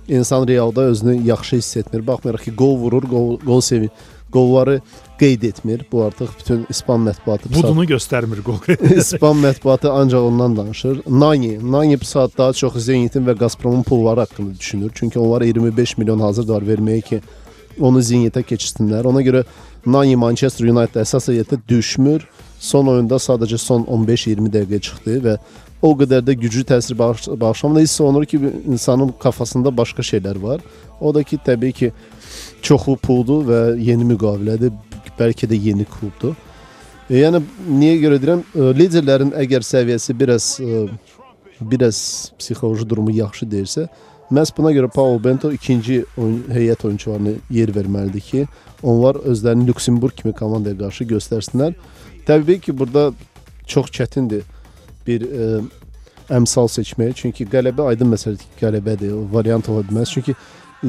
[0.08, 2.06] insan realda özünü yaxşı hiss etmir.
[2.06, 3.90] Baxmayaraq ki, gol vurur, gol, gol sevir.
[4.32, 4.80] Qolları
[5.18, 5.82] qeyd etmir.
[5.92, 8.58] Bu artıq bütün İspan mətbuatı budunu göstərmir qol.
[8.96, 11.00] İspan mətbuatı ancaq ondan danışır.
[11.08, 14.90] Nani, Nani bu saat daha çox Zenitin və Gazpromun pulları haqqında düşünür.
[14.94, 17.20] Çünki onlar 25 milyon hazırdılar verməyə ki,
[17.80, 19.06] onu Zenitə keçirsinlər.
[19.06, 19.44] Ona görə
[19.86, 22.26] Nani Manchester United əsas heyətdə düşmür.
[22.60, 25.36] Son oyunda sadəcə son 15-20 dəqiqə çıxdı və
[25.82, 27.80] o qədər də güclü təsir bağış bağışlamır.
[27.80, 30.60] Hiss olunur ki, insanın kafasında başqa şeylər var.
[31.00, 31.92] O da ki, təbii ki,
[32.66, 34.74] çoxlu puldur və yeni müqavilədir.
[35.16, 36.34] Bəlkə də yeni klubdur.
[37.08, 38.42] E, yəni niyə görə deyirəm?
[38.42, 40.86] E, liderlərin əgər səviyyəsi biraz e,
[41.60, 41.98] biraz
[42.38, 43.86] psixoloji durumu yaxşı deyilsə,
[44.34, 48.42] məhz buna görə Paulo Bento ikinci oyun, heyət oyunçularına yer verməlidir ki,
[48.82, 51.72] onlar özlərini Lüksemburq kimi komandaya qarşı göstərsinlər.
[52.26, 53.12] Təbii ki, burada
[53.66, 54.44] çox çətindir
[55.06, 55.48] bir ə,
[56.36, 57.14] əmsal seçmək.
[57.22, 59.14] Çünki qələbə aydın məsələdir, qələbədir.
[59.14, 60.12] O variant ola bilməz.
[60.18, 60.34] Çünki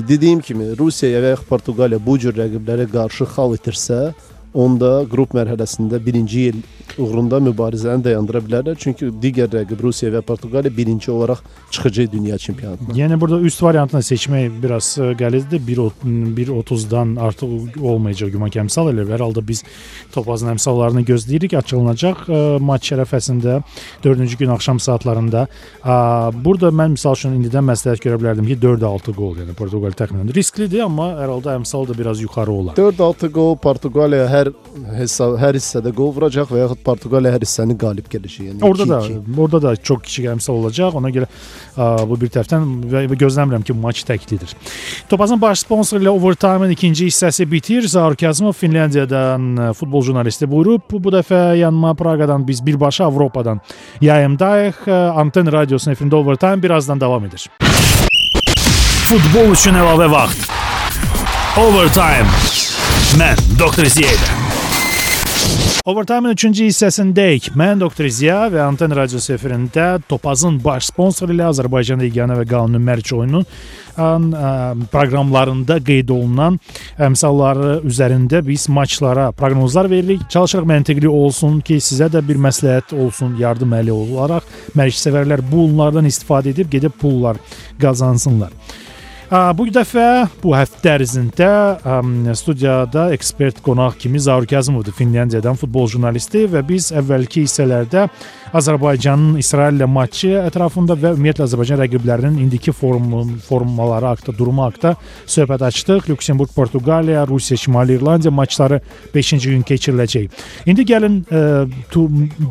[0.07, 4.13] dediyim kimi Rusiyaya və ya Portuqaliya bu cür rəqiblərə qarşı xal itirsə,
[4.57, 6.61] onda qrup mərhələsində birinci il
[6.97, 8.77] uğrunda mübarizəni dayandıra bilərlər.
[8.79, 12.95] Çünki digər rəqib Rusiya və Portuqaliya birinci olaraq çıxacaq dünya çempionatına.
[12.97, 15.61] Yəni burada üst variantını seçmək biraz e, qəlizdir.
[15.67, 19.05] 1.30-dan artıq olmayacaq güman ki, əmsal elə.
[19.11, 19.63] Hər halda biz
[20.15, 21.57] topazın əmsallarını gözləyirik.
[21.61, 23.59] Açılınacaq e, maç şərəfəsində
[24.05, 25.47] 4-cü gün axşam saatlarında.
[26.45, 30.83] Burada mən misal üçün indidən məsləhət görə bilərdim ki, 4-6 qol, yəni Portuqaliya təxminən risklidir,
[30.85, 32.77] amma hər halda əmsal da biraz yuxarı olar.
[32.79, 34.46] 4-6 qol Portuqaliya hər
[34.97, 38.49] hesab hər hissədə qol vuracaq və yaxud Portuqaliya hər hissəni qalib gələcək.
[38.51, 38.99] Yəni orada da
[39.37, 40.97] orada da çox kiçik əmsal olacaq.
[40.99, 44.53] Ona görə ə, bu bir tərəfdən və, və gözləmirəm ki, maç təklidir.
[45.09, 47.87] Topazın baş sponsoru ilə Overtime-ın ikinci hissəsi bitir.
[47.87, 50.87] Zaur Kazımov Finlandiyadan futbol jurnalisti buyurub.
[50.91, 53.61] Bu dəfə yanıma Praqadan biz birbaşa Avropadan
[54.01, 54.87] yayımdayıq.
[55.15, 57.49] Anten radiosunun efirində Overtime birazdan davam edir.
[59.07, 60.49] Futbol üçün əlavə vaxt.
[61.57, 62.66] Overtime.
[63.17, 64.27] Mən Doktor Ziyədə.
[65.87, 67.47] Overtime-ın 3-cü hissəsindəyik.
[67.57, 72.83] Mən Doktor Ziya və Anten radiosu efirində Topazın baş sponsoru ilə Azərbaycan yeganə və qanuni
[72.83, 73.47] mərc oyunun
[74.93, 76.59] proqramlarında qeyd olunan
[77.07, 80.27] əmsalları üzərində biz maçlara proqnozlar veririk.
[80.29, 84.45] Çalışırıq məntiqli olsun ki, sizə də bir məsləhət olsun, yardım əli olaraq
[84.77, 87.41] mərc sevərlər bunlardan istifadə edib gedib pullar
[87.81, 88.53] qazansınlar.
[89.27, 91.47] Bu dəfə bu həftə ərzində
[92.39, 98.05] studiyada ekspert qonaq kimi Zaur Kazımovdur, Finlandiyadan futbol jurnalisti və biz əvvəlki hissələrdə
[98.55, 104.93] Azərbaycanın İsrail ilə matçı ətrafında və ümumiyyətlə Azərbaycan rəqiblərinin indiki form formaları haqqında, durumu haqqında
[105.27, 106.07] söhbət açdıq.
[106.07, 108.79] Lüksemburq, Portuqaliya, Rusiya, Şimali İrlandiya maçları
[109.11, 110.39] 5-ci gün keçiriləcək.
[110.71, 111.43] İndi gəlin ə,
[111.91, 112.05] tu,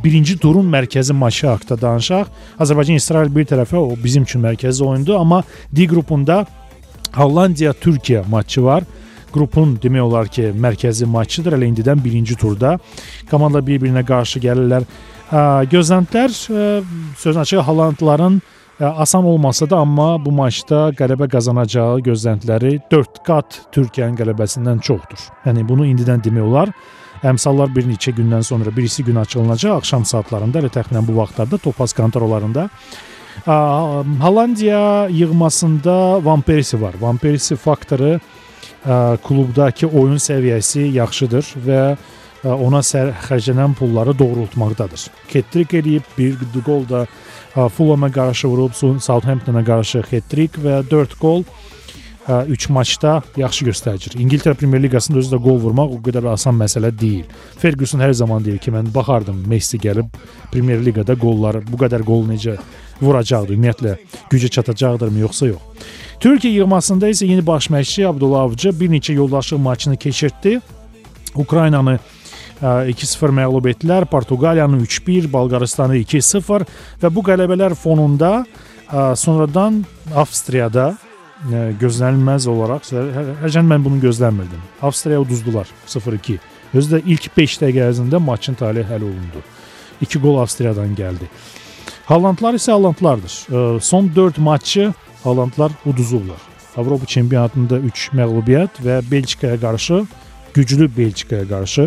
[0.05, 2.29] birinci turun mərkəzi maçı haqqında danışaq.
[2.61, 5.41] Azərbaycan İsrail bir tərəfə o bizim üçün mərkəzi oyundur, amma
[5.73, 6.45] D qrupunda
[7.17, 8.85] Hollandiya-Türkiyə matçı var.
[9.33, 11.59] Qrupun demək olar ki, mərkəzi matçıdır.
[11.59, 12.77] Elə indidən birinci turda
[13.31, 14.87] komandalar bir-birinə qarşı gəlirlər.
[15.73, 18.39] Gözləntilər sözün açığı Hollandların
[18.81, 25.27] asan olmasa da, amma bu maçda qələbə qazanacağı gözləntiləri 4 qat Türkiyənin qələbəsindən çoxdur.
[25.49, 26.73] Yəni bunu indidən demək olar.
[27.25, 31.97] Əmsallar bir neçə gündən sonra birisi gün açılacaq axşam saatlarında, elə təxminən bu vaxtlarda Topaz
[31.97, 32.69] kontorlarında
[33.45, 36.95] Hollandiya yığmasında Van Persie var.
[37.01, 38.21] Van Persie faktoru
[39.27, 41.81] klubdakı oyun səviyyəsi yaxşıdır və
[42.47, 45.09] ona xərclənən pulları doğrultmaqdadır.
[45.33, 47.07] Hat-trick eləyib, bir qol da
[47.55, 51.43] Fulham-a qarşı vurub, Southampton-a qarşı hat-trick və 4 qol
[52.27, 54.17] 3 maçda yaxşı göstəricir.
[54.19, 57.29] İngiltərə Premyer Liqasında özü də qol vurmaq o qədər asan məsələ deyil.
[57.63, 60.11] Ferguson hər zaman deyir ki, mən baxardım Messi gəlib
[60.51, 62.57] Premyer Liqada qolları bu qədər qol necə
[62.99, 63.95] vuracaqdı, ümumiyyətlə
[64.33, 65.87] gücə çatacaqdırmı yoxsa yox.
[66.19, 70.61] Türkiyə yığmasında isə yeni baş məşqçi Abdullah Avcı bir neçə yoldaşlıq maçını keçirtdi.
[71.37, 71.99] Ukraynanı
[72.63, 74.07] 2-0 məğlub etdilər.
[74.11, 76.65] Portuqaliyanı 3-1, Bolqarıstanı 2-0
[77.03, 78.47] və bu qələbələr fonunda
[79.15, 79.85] sonradan
[80.17, 80.97] Avstriyada
[81.81, 82.89] gözlənilməz olaraq
[83.43, 84.63] həcən mən bunu gözləmirdim.
[84.83, 86.39] Avstriya uduzdular 0-2.
[86.75, 89.43] Özü də ilk 5 dəqiqə ərzində maçın taleyi həll olundu.
[90.01, 91.29] 2 gol Avstriyadan gəldi.
[92.07, 93.37] Hollandlar isə Hollandlardır.
[93.77, 96.41] E, son 4 maçı Hollandlar uduzublar.
[96.77, 100.03] Avropa çempionatında 3 məğlubiyyət və Belçikaya qarşı
[100.55, 101.87] güclü Belçikaya qarşı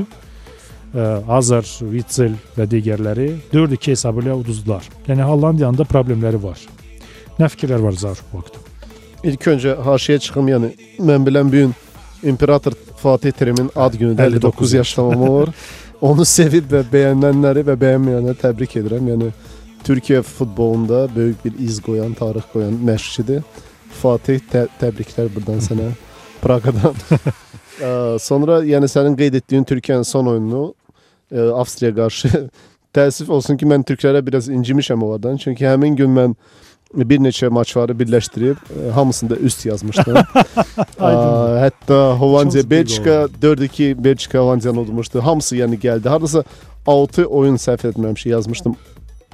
[0.95, 4.89] ə, Azar, Witsel və digərləri 4-2 hesabı ilə uduzdular.
[5.07, 6.65] Yəni Hollandiyanın da problemləri var.
[7.39, 8.68] Nə fikirlər var Zar bu haqda?
[9.23, 10.69] İlk öncə haşiyə çıxım, yəni
[11.03, 11.73] mən bilən bu gün
[12.23, 14.23] İmperator Fatih Terim'in ad günüdür.
[14.23, 15.49] 59, 59 yaş tamamı var.
[16.01, 19.09] Onu sevib və bəyənənləri və bəyənməyənləri təbrik edirəm.
[19.11, 19.31] Yəni
[19.83, 23.43] Türkiyə futbolunda böyük bir iz qoyan, tarix qoyan məşqçidir.
[24.01, 25.91] Fatih tə təbriklər burdan sənə
[26.43, 26.95] Praqadan.
[28.29, 30.73] Sonra yəni sənin qeyd etdiyin Türkiyənin son oyununu
[31.59, 32.47] Avstriya qarşı
[32.95, 35.37] təəssüf olsun ki, mən türklərə biraz incimişəm onlardan.
[35.37, 36.35] Çünki həmin gün mən
[36.93, 40.15] bir neçə maçları birləşdirib e, hamısında üst yazmışdım.
[41.63, 45.21] Hətta Hollandiya Belçika 4-2 Belçika Hollandiyanı udmuşdu.
[45.21, 46.09] Hamısı yəni gəldi.
[46.09, 46.43] Hardasa
[46.87, 48.75] 6 oyun səhv etməmişəm yazmışdım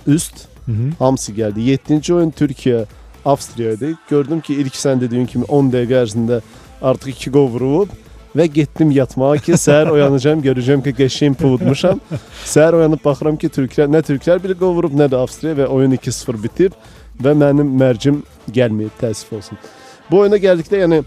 [0.08, 0.48] üst.
[0.66, 0.92] Hı -hı.
[1.00, 1.60] Hamısı gəldi.
[1.60, 2.86] 7-ci oyun Türkiyə
[3.26, 3.96] Avstriya idi.
[4.10, 6.42] Gördüm ki, ilk sən dediyin kimi 10 dəqiqə ərzində
[6.82, 7.90] artıq 2 gol vurub
[8.36, 12.02] və getdim yatmağa ki, səhər oyanacağam, görəcəm ki, qəşəng pudmuşam.
[12.54, 15.92] Səhər oyanıb baxıram ki, türklər nə türklər bir gol vurub, nə də Avstriya və oyun
[15.98, 16.74] 2-0 bitib
[17.24, 19.60] və mənim mərcim gəlməyib, təəssüf olsun.
[20.12, 21.02] Bu oyuna gəldikdə, yəni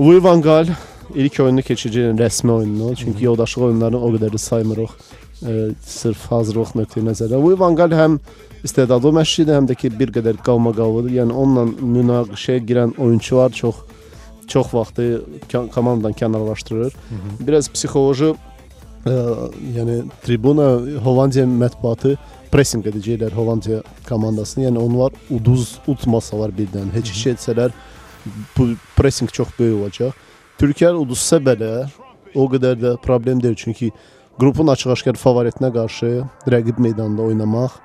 [0.00, 0.70] Louis van Gaal
[1.14, 4.94] ilk oyunu keçəcək rəsmi oyununu, çünki yoldaşlıq oyunlarını o qədər də saymırıq.
[5.40, 5.52] E,
[5.86, 7.42] sırf hazırlıq nöqteyi nəzərdən.
[7.42, 8.18] Louis van Gaal həm
[8.64, 11.14] istedadlı məşqçidir, həm də ki bir qədər qalmaqallıdır.
[11.20, 11.64] Yəni onunla
[11.96, 13.86] münaqişəyə girən oyunçular çox
[14.50, 15.22] çox vaxtı
[15.74, 16.92] komandadan kənarlaşdırır.
[16.92, 17.46] Hı -hı.
[17.46, 18.34] Biraz psixoloji
[19.06, 19.14] ə,
[19.76, 20.68] yəni tribuna
[21.04, 22.16] Hollandiya mətbuatı
[22.50, 24.66] pressing edəcəklər Hollandiya komandasını.
[24.68, 27.74] Yəni onlar uduz utmasalar birdən, heç iş etsələr
[28.56, 30.16] bu pressing çox böyük olacaq.
[30.60, 31.88] Türkiyə uduzsa belə
[32.34, 33.56] o qədər də problem deyil.
[33.56, 33.90] Çünki
[34.40, 36.10] qrupun açıq-aşkar favoritinə qarşı
[36.52, 37.78] rəqib meydanında oynamaq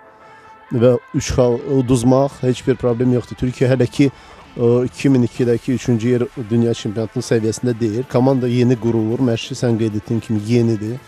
[0.73, 3.37] və 3 xal uduzmaq heç bir problem yoxdur.
[3.39, 4.09] Türkiyə hələ ki
[4.55, 8.03] 2002-dəki 3-cü yer dünya çempionatının səviyyəsində deyil.
[8.11, 9.19] Komanda yeni qurulur.
[9.19, 10.99] Məşqçi sən qeyd etdiyin kimi yenidir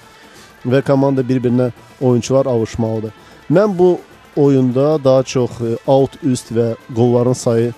[0.68, 3.14] və komanda bir-birinə oyunçular alışmalıdır.
[3.50, 4.00] Mən bu
[4.36, 7.76] oyunda daha çox e, alt, üst və qolların sayı ə,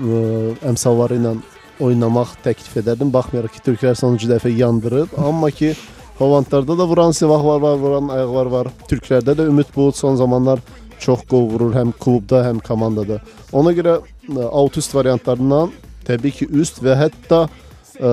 [0.00, 0.20] e,
[0.70, 1.34] əmsalları ilə
[1.84, 3.10] oynamaq təklif edərdim.
[3.12, 5.74] Baxmayaraq ki, türklər sonuncu dəfə yandırıb, amma ki
[6.14, 8.68] Hollandlarda da vuran silahlar var, vuran ayaqlar var.
[8.86, 10.60] Türklərdə də Ümid Bulut son zamanlar
[11.02, 13.18] çox qol vurur həm klubda, həm komandada.
[13.52, 15.74] Ona görə ə, alt üst variantlarından
[16.08, 18.12] təbii ki, üst və hətta ə,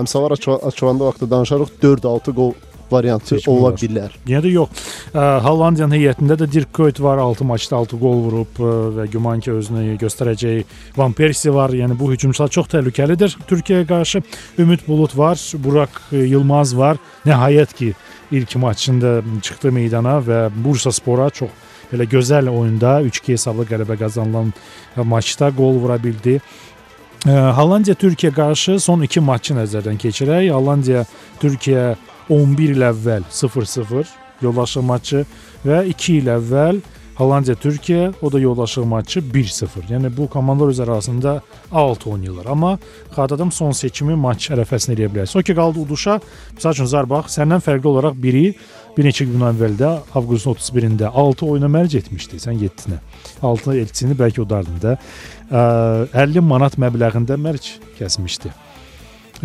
[0.00, 2.54] əmsallar açılanda vaxtda danışarıq 4-6 qol
[2.92, 3.78] variantı Seçim ola var.
[3.80, 4.14] bilər.
[4.28, 4.84] Yenə də yox.
[5.46, 9.52] Hollandiyanın heyətində də Dirk Kuyt var, 6 maçda 6 gol vurub ə, və güman ki
[9.52, 11.74] özünü göstərəcək Van Persie var.
[11.74, 13.36] Yəni bu hücumçular çox təhlükəlidir.
[13.48, 14.22] Türkiyəyə qarşı
[14.58, 17.00] Ümid Bulut var, Burak Yılmaz var.
[17.26, 17.92] Nəhayət ki
[18.32, 21.50] ilk maçında çıxdı meydana və Bursa Spora çox
[21.92, 24.52] belə gözəl oyunda 3-2 hesablı qələbə qazanılan
[24.96, 26.38] maçda qol vura bildi.
[27.26, 30.48] Hollandiya Türkiyə qarşı son 2 maçı nəzərdən keçirək.
[30.50, 31.04] Hollandiya
[31.40, 31.92] Türkiyə
[32.28, 35.24] 11 il əvvəl 0-0 yoldaşlıq maçı
[35.66, 36.82] və 2 il əvvəl
[37.12, 39.90] Hollandiya Türkiyə, o da yoldaşlıq maçı 1-0.
[39.90, 42.46] Yəni bu komandalar öz arasında 6 oynayırlar.
[42.46, 42.78] Amma
[43.10, 45.36] xatırladım son seçimi maç ərəfəsində eləyə bilərsiniz.
[45.36, 46.18] O ki qaldı uduşa.
[46.56, 48.54] Məsəl üçün Zarbaq səndən fərqli olaraq biri
[48.96, 52.40] bir neçə gün əvvəldə avqustun 31-də 6 oyuna mərc etmişdi.
[52.40, 52.98] Sən 7-nə.
[53.42, 54.98] 6 elçisini bəlkə udardın da.
[56.16, 58.56] 50 manat məbləğində mərc kəsmişdi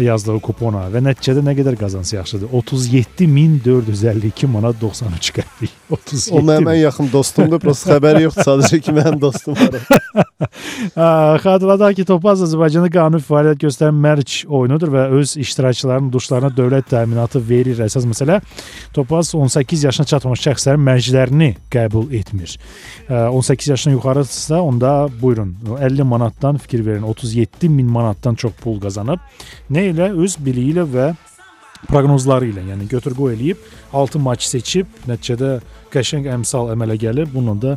[0.02, 2.52] yazdığı kupona və nəticədə nə qədər qazansa yaxşıdır?
[2.54, 5.74] 37452 manat 93 qəpik.
[5.90, 6.36] 37.
[6.36, 9.78] O mənim ən yaxın dostumdur, prosta xəbəri yoxdur, sadəcə ki mənim dostum var.
[11.44, 17.42] Xatırladaq ki, Topaz Azərbaycanda qanuni fəaliyyət göstərən mərc oyunudur və öz iştirakçılarının duşlarına dövlət təminatı
[17.50, 17.80] verir.
[17.88, 18.40] Əsas məsələ
[18.94, 22.58] Topaz 18 yaşına çatmamış şəxslərin mərclərini qəbul etmir.
[23.10, 29.24] 18 yaşdan yuxarıdırsa, onda buyurun 50 manatdan fikir verin, 37 min manatdan çox pul qazanıb
[29.72, 31.08] nə ilə öz biliyi ilə və
[31.88, 35.58] proqnozları ilə, yəni götür-qoy eləyib 6 maç seçib, nəticədə
[35.94, 37.76] qəşəng əmsal əmələ gəlib, bununla da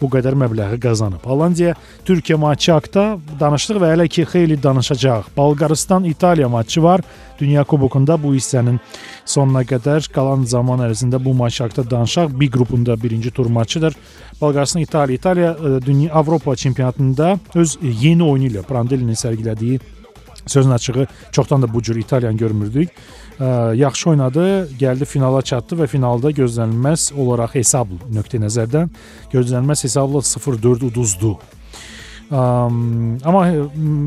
[0.00, 1.24] bu qədər məbləği qazanıb.
[1.24, 1.74] Hollandiya
[2.06, 5.32] Türkiyə maçı haqqında danışdıq və hələ ki xeyli danışacağıq.
[5.36, 7.00] Bolqarıstan İtaliya maçı var.
[7.38, 8.78] Dünya Kubokunda bu hissənin
[9.24, 12.36] sonuna qədər qalan zaman ərzində bu maç haqqında danışaq.
[12.40, 13.96] B qrupunda birinci tur maçıdır.
[14.40, 19.80] Bolqarıstan İtaliya İtaliya e, dünya Avropa çempionatında öz yeni oyunu ilə Prandelinin sərgilədiyi
[20.46, 22.90] Sözün açığı çoxdan da bu cür İtaliyan görmürdük.
[23.40, 24.44] Ə, yaxşı oynadı,
[24.80, 28.88] gəldi finala çatdı və finalda gözlənilməz olaraq hesab nöqteyi nəzərdən
[29.32, 31.36] gözlənilməz hesabla 0-4 uduzdu.
[32.26, 33.44] Um, amma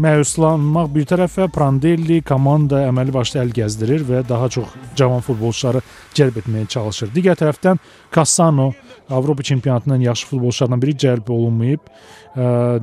[0.03, 5.79] məyuslanmaq bir tərəfə Prandelli komanda əməli başlı əl gəzdirir və daha çox cavan futbolçuları
[6.17, 7.13] cəlb etməyə çalışır.
[7.15, 7.79] Digər tərəfdən
[8.11, 8.73] Cassano
[9.09, 11.93] Avropa çempionatının yaxşı futbolçularından biri cəlb olunmayıb.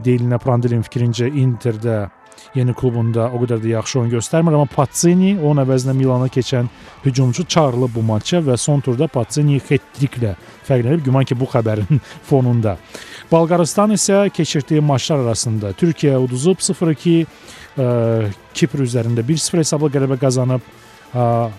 [0.06, 2.06] Deyilinə Prandelin fikrincə Interdə
[2.54, 6.68] yeni klubunda o qədər də yaxşı oyun göstərmir, amma Pazzini onun əvəzinə Milana keçən
[7.04, 10.34] hücumçu çağırılıb bu maça və son turda Pazzini hat-triklə
[10.68, 11.04] fərqlənib.
[11.04, 12.76] Güman ki, bu xəbərin fonunda.
[13.32, 17.22] Bolqarıstan isə keçirdiyi maçlar arasında Türkiyə uduzub 0-2,
[18.56, 20.74] Kipr üzərində 1-0 hesabla qələbə qazanıb.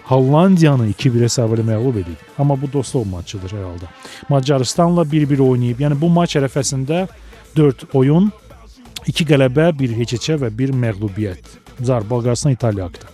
[0.05, 2.25] Hollandiyanı 2-1 hesab ilə məğlub edib.
[2.37, 3.87] Amma bu dostluq maçıdır hər halda.
[4.29, 5.79] Macarıstanla 1-1 oynayıb.
[5.81, 7.07] Yəni bu maç ərəfəsində
[7.57, 8.31] 4 oyun
[9.07, 11.53] 2 qələbə, 1 heçəçə və 1 məğlubiyyət.
[11.87, 13.13] Zar Bolqarıstan İtaliya haqqında.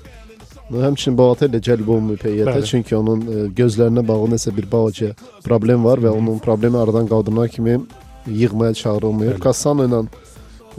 [0.74, 2.66] Həmçinin Balotelli cəlb olunmayıb heyətə, Bəli.
[2.66, 5.12] çünki onun e, gözlərinə bağlı nəsə bir balaca
[5.46, 7.78] problem var və onun problemi aradan qaldırmaq kimi
[8.26, 9.38] yığmaya çağırılmayıb.
[9.44, 10.10] Cassano ilə ə,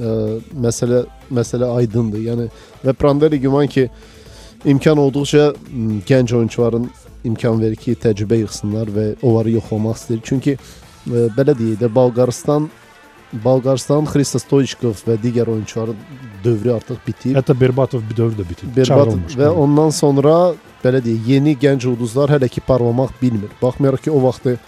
[0.00, 0.11] e,
[0.66, 2.27] məsələ məsələ aydındır.
[2.33, 2.50] Yəni
[2.83, 3.87] və Prandelli güman ki
[4.64, 5.53] imkan olduqca
[6.09, 6.90] gənc oyunçuların
[7.24, 10.24] imkan verir ki, təcrübə yığsınlar və onları yoxlamaq istəyir.
[10.27, 10.64] Çünki ə,
[11.07, 12.72] e, belə deyək də Bolqarıstan
[13.44, 15.97] Bolqarıstan Xristo Stoichkov və digər oyunçuların
[16.44, 17.35] dövrü artıq bitib.
[17.35, 18.70] Hətta Berbatov bir dövr də bitib.
[18.77, 23.51] Berbatov və ondan sonra belə deyək, yeni gənc ulduzlar hələ ki parlamaq bilmir.
[23.62, 24.59] Baxmayaraq ki, o vaxtı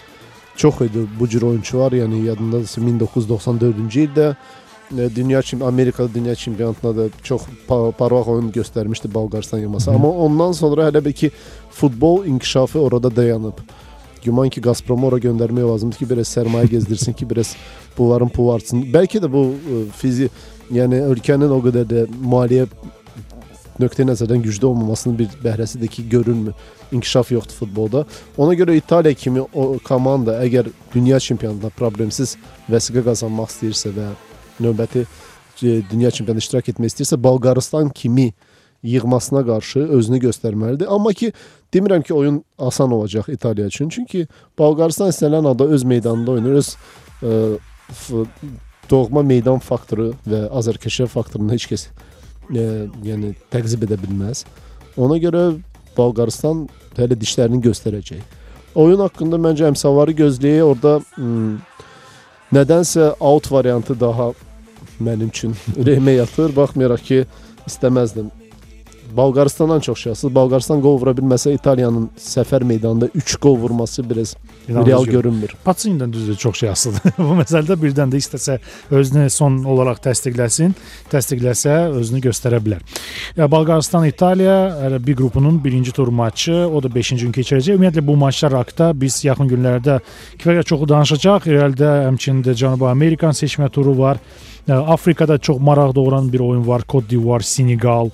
[0.55, 4.35] çox idi bu cür oyunçular, yəni yadındadır 1994-cü ildə
[5.15, 9.91] dünya çim Amerikada dünya çempionatında da çox parlaq oyun göstərmişdi Bolqarıstan yığması.
[9.91, 11.31] Amma ondan sonra hələ bir ki
[11.71, 13.59] futbol inkişafı orada dayanıb.
[14.23, 17.55] Güman ki Gazprom'u ora göndermeye lazımdır ki biraz sermaye gezdirsin ki biraz
[17.97, 18.93] bunların pulu artsın.
[18.93, 20.29] Belki de bu e, fizi
[20.71, 22.65] yani ülkenin o kadar da maliye
[23.79, 26.53] nöqteyi nəzərdən güclü olmamasının bir bəhrəsidir ki, görünmür.
[26.91, 28.05] İnkişaf yoxdur futbolda.
[28.37, 32.37] Ona görə İtaliya kimi o komanda əgər dünya çempionatında problemsiz
[32.71, 34.07] vəsiqə qazanmaq istəyirsə və
[34.63, 38.31] növbəti e, dünya çempionatında iştirak etmək istəyirsə, Bolqarıstan kimi
[38.83, 40.87] yığmasına qarşı özünü göstərməlidir.
[40.87, 41.31] Amma ki
[41.73, 43.89] demirəm ki oyun asan olacaq İtaliya üçün.
[43.89, 44.27] Çünki
[44.59, 46.55] Bolqarıstan istənilən halda öz meydanında oynayır.
[46.55, 46.75] Öz
[47.23, 47.57] ə,
[48.13, 48.23] e,
[48.89, 51.91] doğma meydan faktoru və azarkeşə faktorunu heç kəs ə,
[52.55, 52.65] e,
[53.03, 54.45] yəni təqzib edə bilməz.
[54.97, 55.57] Ona görə
[55.97, 58.21] Bolqarıstan hələ dişlərini göstərəcək.
[58.77, 60.61] Oyun haqqında məncə əmsalları gözləyir.
[60.67, 61.57] Orada ım,
[62.53, 64.31] nədənsə out variantı daha
[65.01, 66.53] mənim üçün ürəyimə yatır.
[66.55, 67.23] Baxmayaraq ki,
[67.67, 68.29] istəməzdim.
[69.15, 70.35] Bolqarıstandan çox şanslı.
[70.35, 74.35] Bolqarıstan qol vura bilməsə İtaliyanın səfər meydanında 3 qol vurması biraz
[74.69, 75.53] İnanılmaz real görünmür.
[75.65, 77.13] Paçinidən düzdür çox şey asılıdır.
[77.17, 78.57] Bu məsələdə birdən də istəsə
[78.91, 80.73] özünü son olaraq təsdiqləsin,
[81.11, 82.83] təsdiqləsə özünü göstərə bilər.
[83.37, 87.77] Ya Bolqarıstan İtaliya bir qrupunun birinci tur maçı, o da 5-ci gün keçirəcək.
[87.77, 89.99] Ümumiyyətlə bu maçlar haqqında biz yaxın günlərdə
[90.37, 91.47] kifayət çoxu danışacaq.
[91.47, 94.19] İrəlidə həmçinin də Cənubi Amerikanın seçmə turu var.
[94.67, 96.81] Afrikada çox maraq doğuran bir oyun var.
[96.89, 98.09] Cote d'Ivoire, Senegal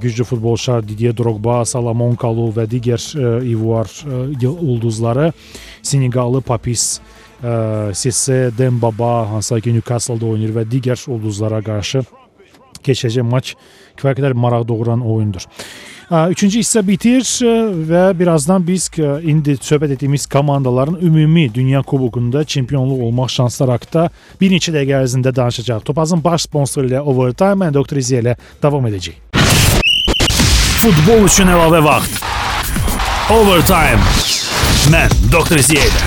[0.00, 3.00] güclü futbolçular Didier Drogba, Salomon Kalou və digər
[3.46, 3.88] İvoar
[4.50, 5.32] ulduzları
[5.82, 7.00] Senegalı Papis
[7.92, 12.02] Sisse, Dembaba, hansısa ki Newcastle-da oynayır və digər ulduzlara qarşı
[12.86, 13.54] keçəcək maç
[13.98, 15.46] kifayət qədər maraq doğuran oyundur.
[16.06, 17.26] Üçüncü hissə bitir
[17.90, 18.86] və birazdan biz
[19.26, 24.08] indi söhbət etdiyimiz komandaların ümumi Dünya Kubokunda çempionluq olmaq şansları haqqında
[24.40, 25.82] bir neçə dəqiqə ərzində danışacağıq.
[25.82, 27.98] Topazın baş sponsoru ilə Overtime, mən Dr.
[27.98, 29.25] İziyə ilə davam edəcəyik.
[30.76, 32.18] Futbol üçün əlavə vaxt.
[33.32, 34.02] Overtime.
[34.92, 35.62] Mən Dr.
[35.64, 36.02] Ziyədə.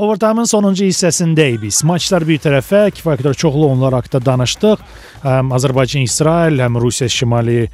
[0.00, 1.82] Overtime-ın sonuncu hissəsindəyik biz.
[1.84, 4.80] Maçlar bir tərəfə, kifayət qədər çoxlu onlar haqqında danışdıq.
[5.26, 7.68] Həm Azərbaycan, İsrail, həm Rusiya, Şimali e,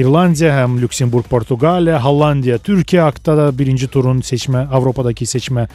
[0.00, 5.68] İrlandiya, həm Lüksemburq, Portuqaliya, Hollandiya, Türkiyə haqqında da birinci turun seçmə, Avropadakı seçmə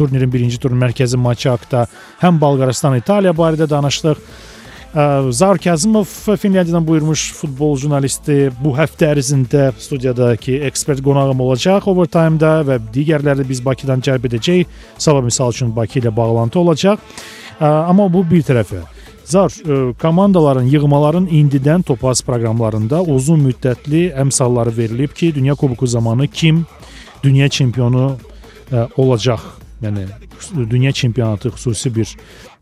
[0.00, 1.86] turnirin birinci turun mərkəzi maçı haqqında,
[2.24, 4.24] həm Bolqarıstan, İtaliya barədə danışdıq.
[5.30, 6.04] Zar Kazımov
[6.36, 13.60] Finlandiyadan buyurmuş futbol jurnalisti bu həftə ərzində studiyadakı ekspert qonağım olacaq Overtime-da və digərləri biz
[13.64, 14.70] Bakıdan cəlb edəcəyik.
[14.96, 16.96] Sabah misal üçün Bakı ilə bağlantı olacaq.
[17.60, 18.80] Amma bu bir tərəfə.
[19.24, 19.52] Zar,
[20.00, 26.64] komandaların, yığmaların indidən Topaz proqramlarında uzun müddətli əmsalları verilib ki, Dünya Kuboku zamanı kim
[27.22, 28.16] dünya çempionu
[28.96, 29.65] olacaq.
[29.82, 30.06] Yəni
[30.70, 32.12] dünya çempionatı xüsusi bir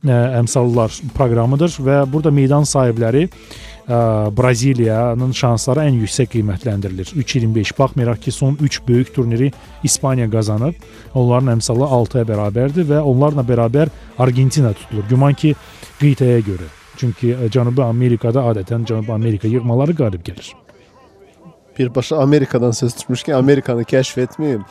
[0.05, 3.99] əmsallar proqramıdır və burada meydan sahibləri ə,
[4.37, 7.13] Braziliyanın şansları ən yüksək qiymətləndirilir.
[7.15, 10.75] 3.25 baxmayaraq ki, son 3 böyük turniri İspaniya qazanıb.
[11.15, 15.07] Onların əmsalı 6-ya bərabərdir və onlarla bərabər Argentina tutulur.
[15.09, 15.55] Güman ki,
[16.01, 16.69] qitəyə görə.
[16.97, 20.53] Çünki Cənubi Amerikada adətən Cənubi Amerika yığmaları qalib gəlir.
[21.79, 24.63] Birbaşa Amerikadan söz tutmuş ki, Amerikanı kəşf etməyim.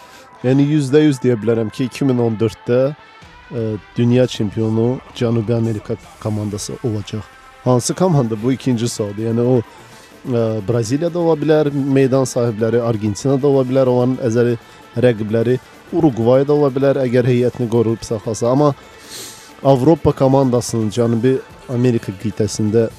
[0.43, 3.61] Yəni %100 deyə bilərəm ki, 2014-də e,
[3.95, 7.23] dünya çempionu Cənubi Amerika komandası olacaq.
[7.63, 9.23] Hansı komanda bu ikinci sualdır.
[9.29, 14.57] Yəni o e, Braziliyada ola bilər, meydan sahibləri Argentinada ola bilər, onların əzəli
[14.97, 15.59] rəqibləri
[15.93, 18.73] Uruqvay da ola bilər əgər heyətini qoruyub saxlasa, amma
[19.63, 21.37] Avropa komandasının Cənubi
[21.71, 22.89] Amerika qitəsində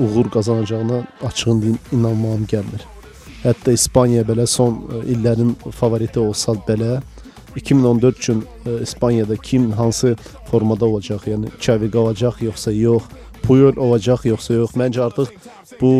[0.00, 2.93] uğur qazanacağına açığın inanmağım gəlmir.
[3.44, 6.98] Hətta İspaniya belə son ə, illərin favoriti olsa belə
[7.54, 10.16] 2014 üçün ə, İspaniyada kim hansı
[10.50, 11.28] formada olacaq?
[11.28, 13.08] Yəni Xavi qalacaq yoxsa yox?
[13.44, 14.76] Puyol olacaq yoxsa yox?
[14.80, 15.32] Məncə artıq
[15.80, 15.94] bu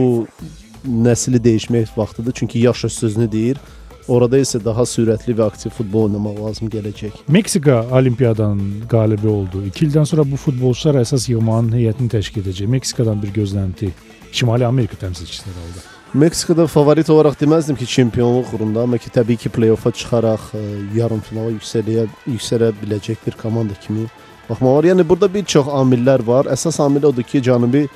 [0.89, 2.33] nəsli dəyişmək vaxtıdır.
[2.33, 3.61] Çünki yaş öz sözünü deyir.
[4.09, 7.23] Orada isə daha sürətli və aktiv futbol oynamaq lazım gələcək.
[7.29, 9.65] Meksika olimpiyadanın qalibi oldu.
[9.71, 12.69] 2 ildən sonra bu futbolçular əsas yığmanın heyətini təşkil edəcək.
[12.77, 13.95] Meksikadan bir gözlənti
[14.33, 15.94] Şimali Amerika təmsilçiləri oldu.
[16.15, 20.61] Meksikada favorit olaraq deməzdim ki, çempionluq uğrunda, amma ki təbii ki, play-offa çıxaraq ə,
[20.95, 24.05] yarımfinala yüksələyə yüksələ biləcək bir komanda kimi
[24.47, 24.87] baxmaq var.
[24.93, 26.47] Yəni burada bir çox amillər var.
[26.55, 27.89] Əsas amil odur ki, Cənubi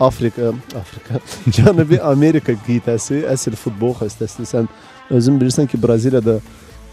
[0.00, 1.20] Afrika, Afrika,
[1.58, 4.48] Cənubi Amerika qitəsi əsl futbol xəstəsidir.
[4.48, 4.70] Sən
[5.12, 6.38] özün bilirsən ki, Braziliyada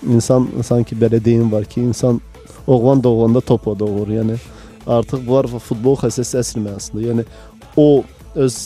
[0.04, 2.20] insan sanki belə deyim var ki, insan
[2.68, 4.12] oğlan doğulanda topla doğur.
[4.20, 4.36] Yəni
[4.84, 7.08] artıq bunlar futbol xəstəsi əsl mənasında.
[7.08, 7.26] Yəni
[7.80, 8.04] o
[8.36, 8.60] öz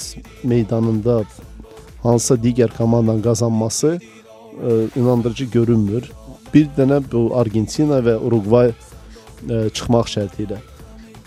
[0.44, 1.22] meydanında
[2.04, 4.00] hansısa digər komandanın qazanması ə,
[4.96, 6.12] inandırıcı görünmür.
[6.54, 10.62] Bir dənə bu Argentina və Uruqvay ə, çıxmaq şərti ilə.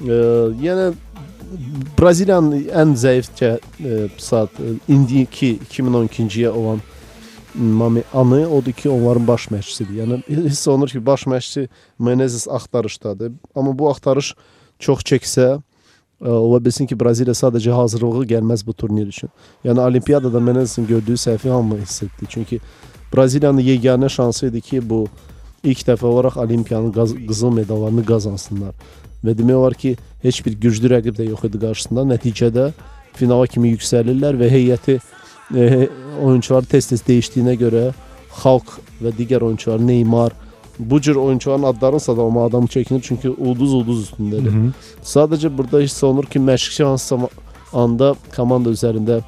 [0.00, 0.20] Ə,
[0.62, 0.90] yəni
[1.98, 3.26] Braziliyanın ən zəif
[4.22, 4.58] saat
[4.88, 6.82] indiki 2012-ci ilə olan
[7.54, 9.96] Mami anı odur ki, onların baş məşqçisidir.
[10.04, 10.18] Yəni
[10.50, 11.68] hiss olunur ki, baş məşqçi
[11.98, 13.32] Menezes axtarışdadır.
[13.54, 14.34] Amma bu axtarış
[14.78, 15.60] çox çəksə,
[16.20, 19.30] ə, ola bilsin ki, Braziliya sadəcə hazırlığı gəlməz bu turnir üçün.
[19.64, 22.28] Yəni olimpiyadada Menezes'in gördüyü səhvi hamı hiss etdi.
[22.28, 22.60] Çünki
[23.14, 25.06] Braziliyanın yeganə şansı idi ki, bu
[25.64, 28.74] ilk dəfə olaraq olimpiyanın qaz qızıl medallarını qazansınlar.
[29.24, 32.06] Və demək olar ki, heç bir güclü rəqib də yox idi qarşısında.
[32.14, 32.70] Nəticədə
[33.16, 35.00] finala kimi yüksəlirlər və heyəti
[35.54, 35.88] e,
[36.22, 37.90] oyunçular tez-tez dəyişdiyinə görə
[38.40, 40.36] Xalq və digər oyunçular Neymar
[40.78, 44.52] bu cür oyunçuların adlarını sadalama adam çəkinir çünki ulduz ulduz üstündədir.
[44.52, 44.70] Hı -hı.
[45.04, 47.28] Sadəcə burada hiss olunur ki, məşqçi hansısa
[47.72, 49.20] anda komanda üzərində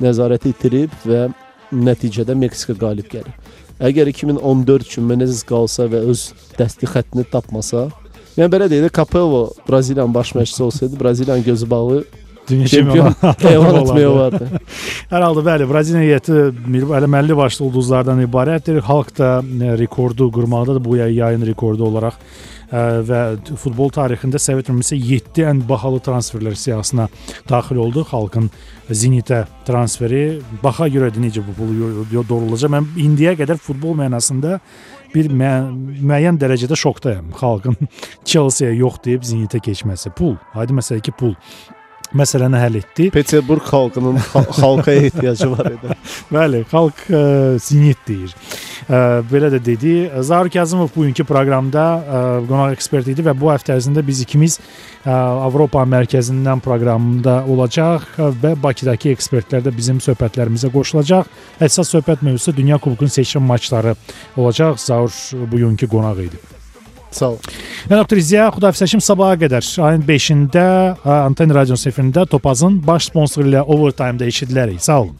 [0.00, 1.28] nəzarəti itirib və
[1.72, 3.34] nəticədə Meksika qalib gəlir.
[3.80, 7.88] Əgər 2014 üçün Menezes qalsa və öz dəsti xəttini tapmasa,
[8.36, 12.04] yəni belə deyək də Capello Braziliyanın baş məşqçisi olsaydı, Braziliyanın gözü bağlı
[12.48, 14.48] Dünya çempion çempionu elan etmək olardı.
[15.10, 16.36] Hər halda bəli, Braziliya heyəti
[16.98, 18.80] eləməlli başlı ulduzlardan ibarətdir.
[18.86, 22.16] Xalq da e, rekordu qurmaqdadır bu yay- yayın rekordu olaraq
[22.72, 23.20] ə, və
[23.56, 27.08] futbol tarixində Sovet Rəmisi 7 ən bahalı transferlər siyahısına
[27.48, 28.04] daxil oldu.
[28.10, 28.50] Xalqın
[28.90, 32.72] Zenitə transferi baxa görədir necə bu pul yo- yo- doğrulacaq.
[32.72, 34.58] Mən indiyə qədər futbol mənasında
[35.14, 35.68] bir müə-
[36.04, 37.30] müəyyən dərəcədə şokdayam.
[37.36, 37.76] Xalqın
[38.28, 40.12] Chelsea-yə yox deyib Zenitə keçməsi.
[40.16, 41.34] Pul, aydın məsələ ki, pul
[42.16, 43.10] məsələni həll etdi.
[43.14, 45.96] Peterburq xalqının xal- xalqa ehtiyacı var idi.
[46.32, 47.22] Bəli, xalq ə,
[47.62, 48.34] zinit deyir.
[48.88, 49.94] Ə, belə də dedi.
[50.24, 55.12] Zahir Kazımov bugünkü proqramda ə, qonaq ekspert idi və bu həftə ərzində biz ikimiz ə,
[55.12, 58.08] Avropa mərkəzindən proqramında olacaq
[58.42, 61.28] və Bakıdakı ekspertlər də bizim söhbətlərimizə qoşulacaq.
[61.60, 63.96] Əsas söhbət mövzusu Dünya Kubokunun seçim maçları
[64.36, 64.78] olacaq.
[64.80, 65.12] Zahir
[65.52, 66.57] bugünkü qonaq idi.
[67.10, 67.38] Sağ ol.
[67.88, 68.20] Mən Dr.
[68.20, 70.64] Ziya Xudafisəşim sabaha qədər ayın 5-də
[71.24, 74.82] Anten Radiosu efirində Topazın baş sponsoru ilə Overtime-da eşidilərik.
[74.84, 75.16] Sağ olun.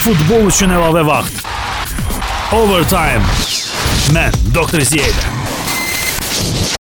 [0.00, 1.44] Futbol üçün əlavə vaxt.
[2.56, 3.26] Overtime.
[4.16, 4.80] Mən Dr.
[4.80, 5.39] Ziyədə.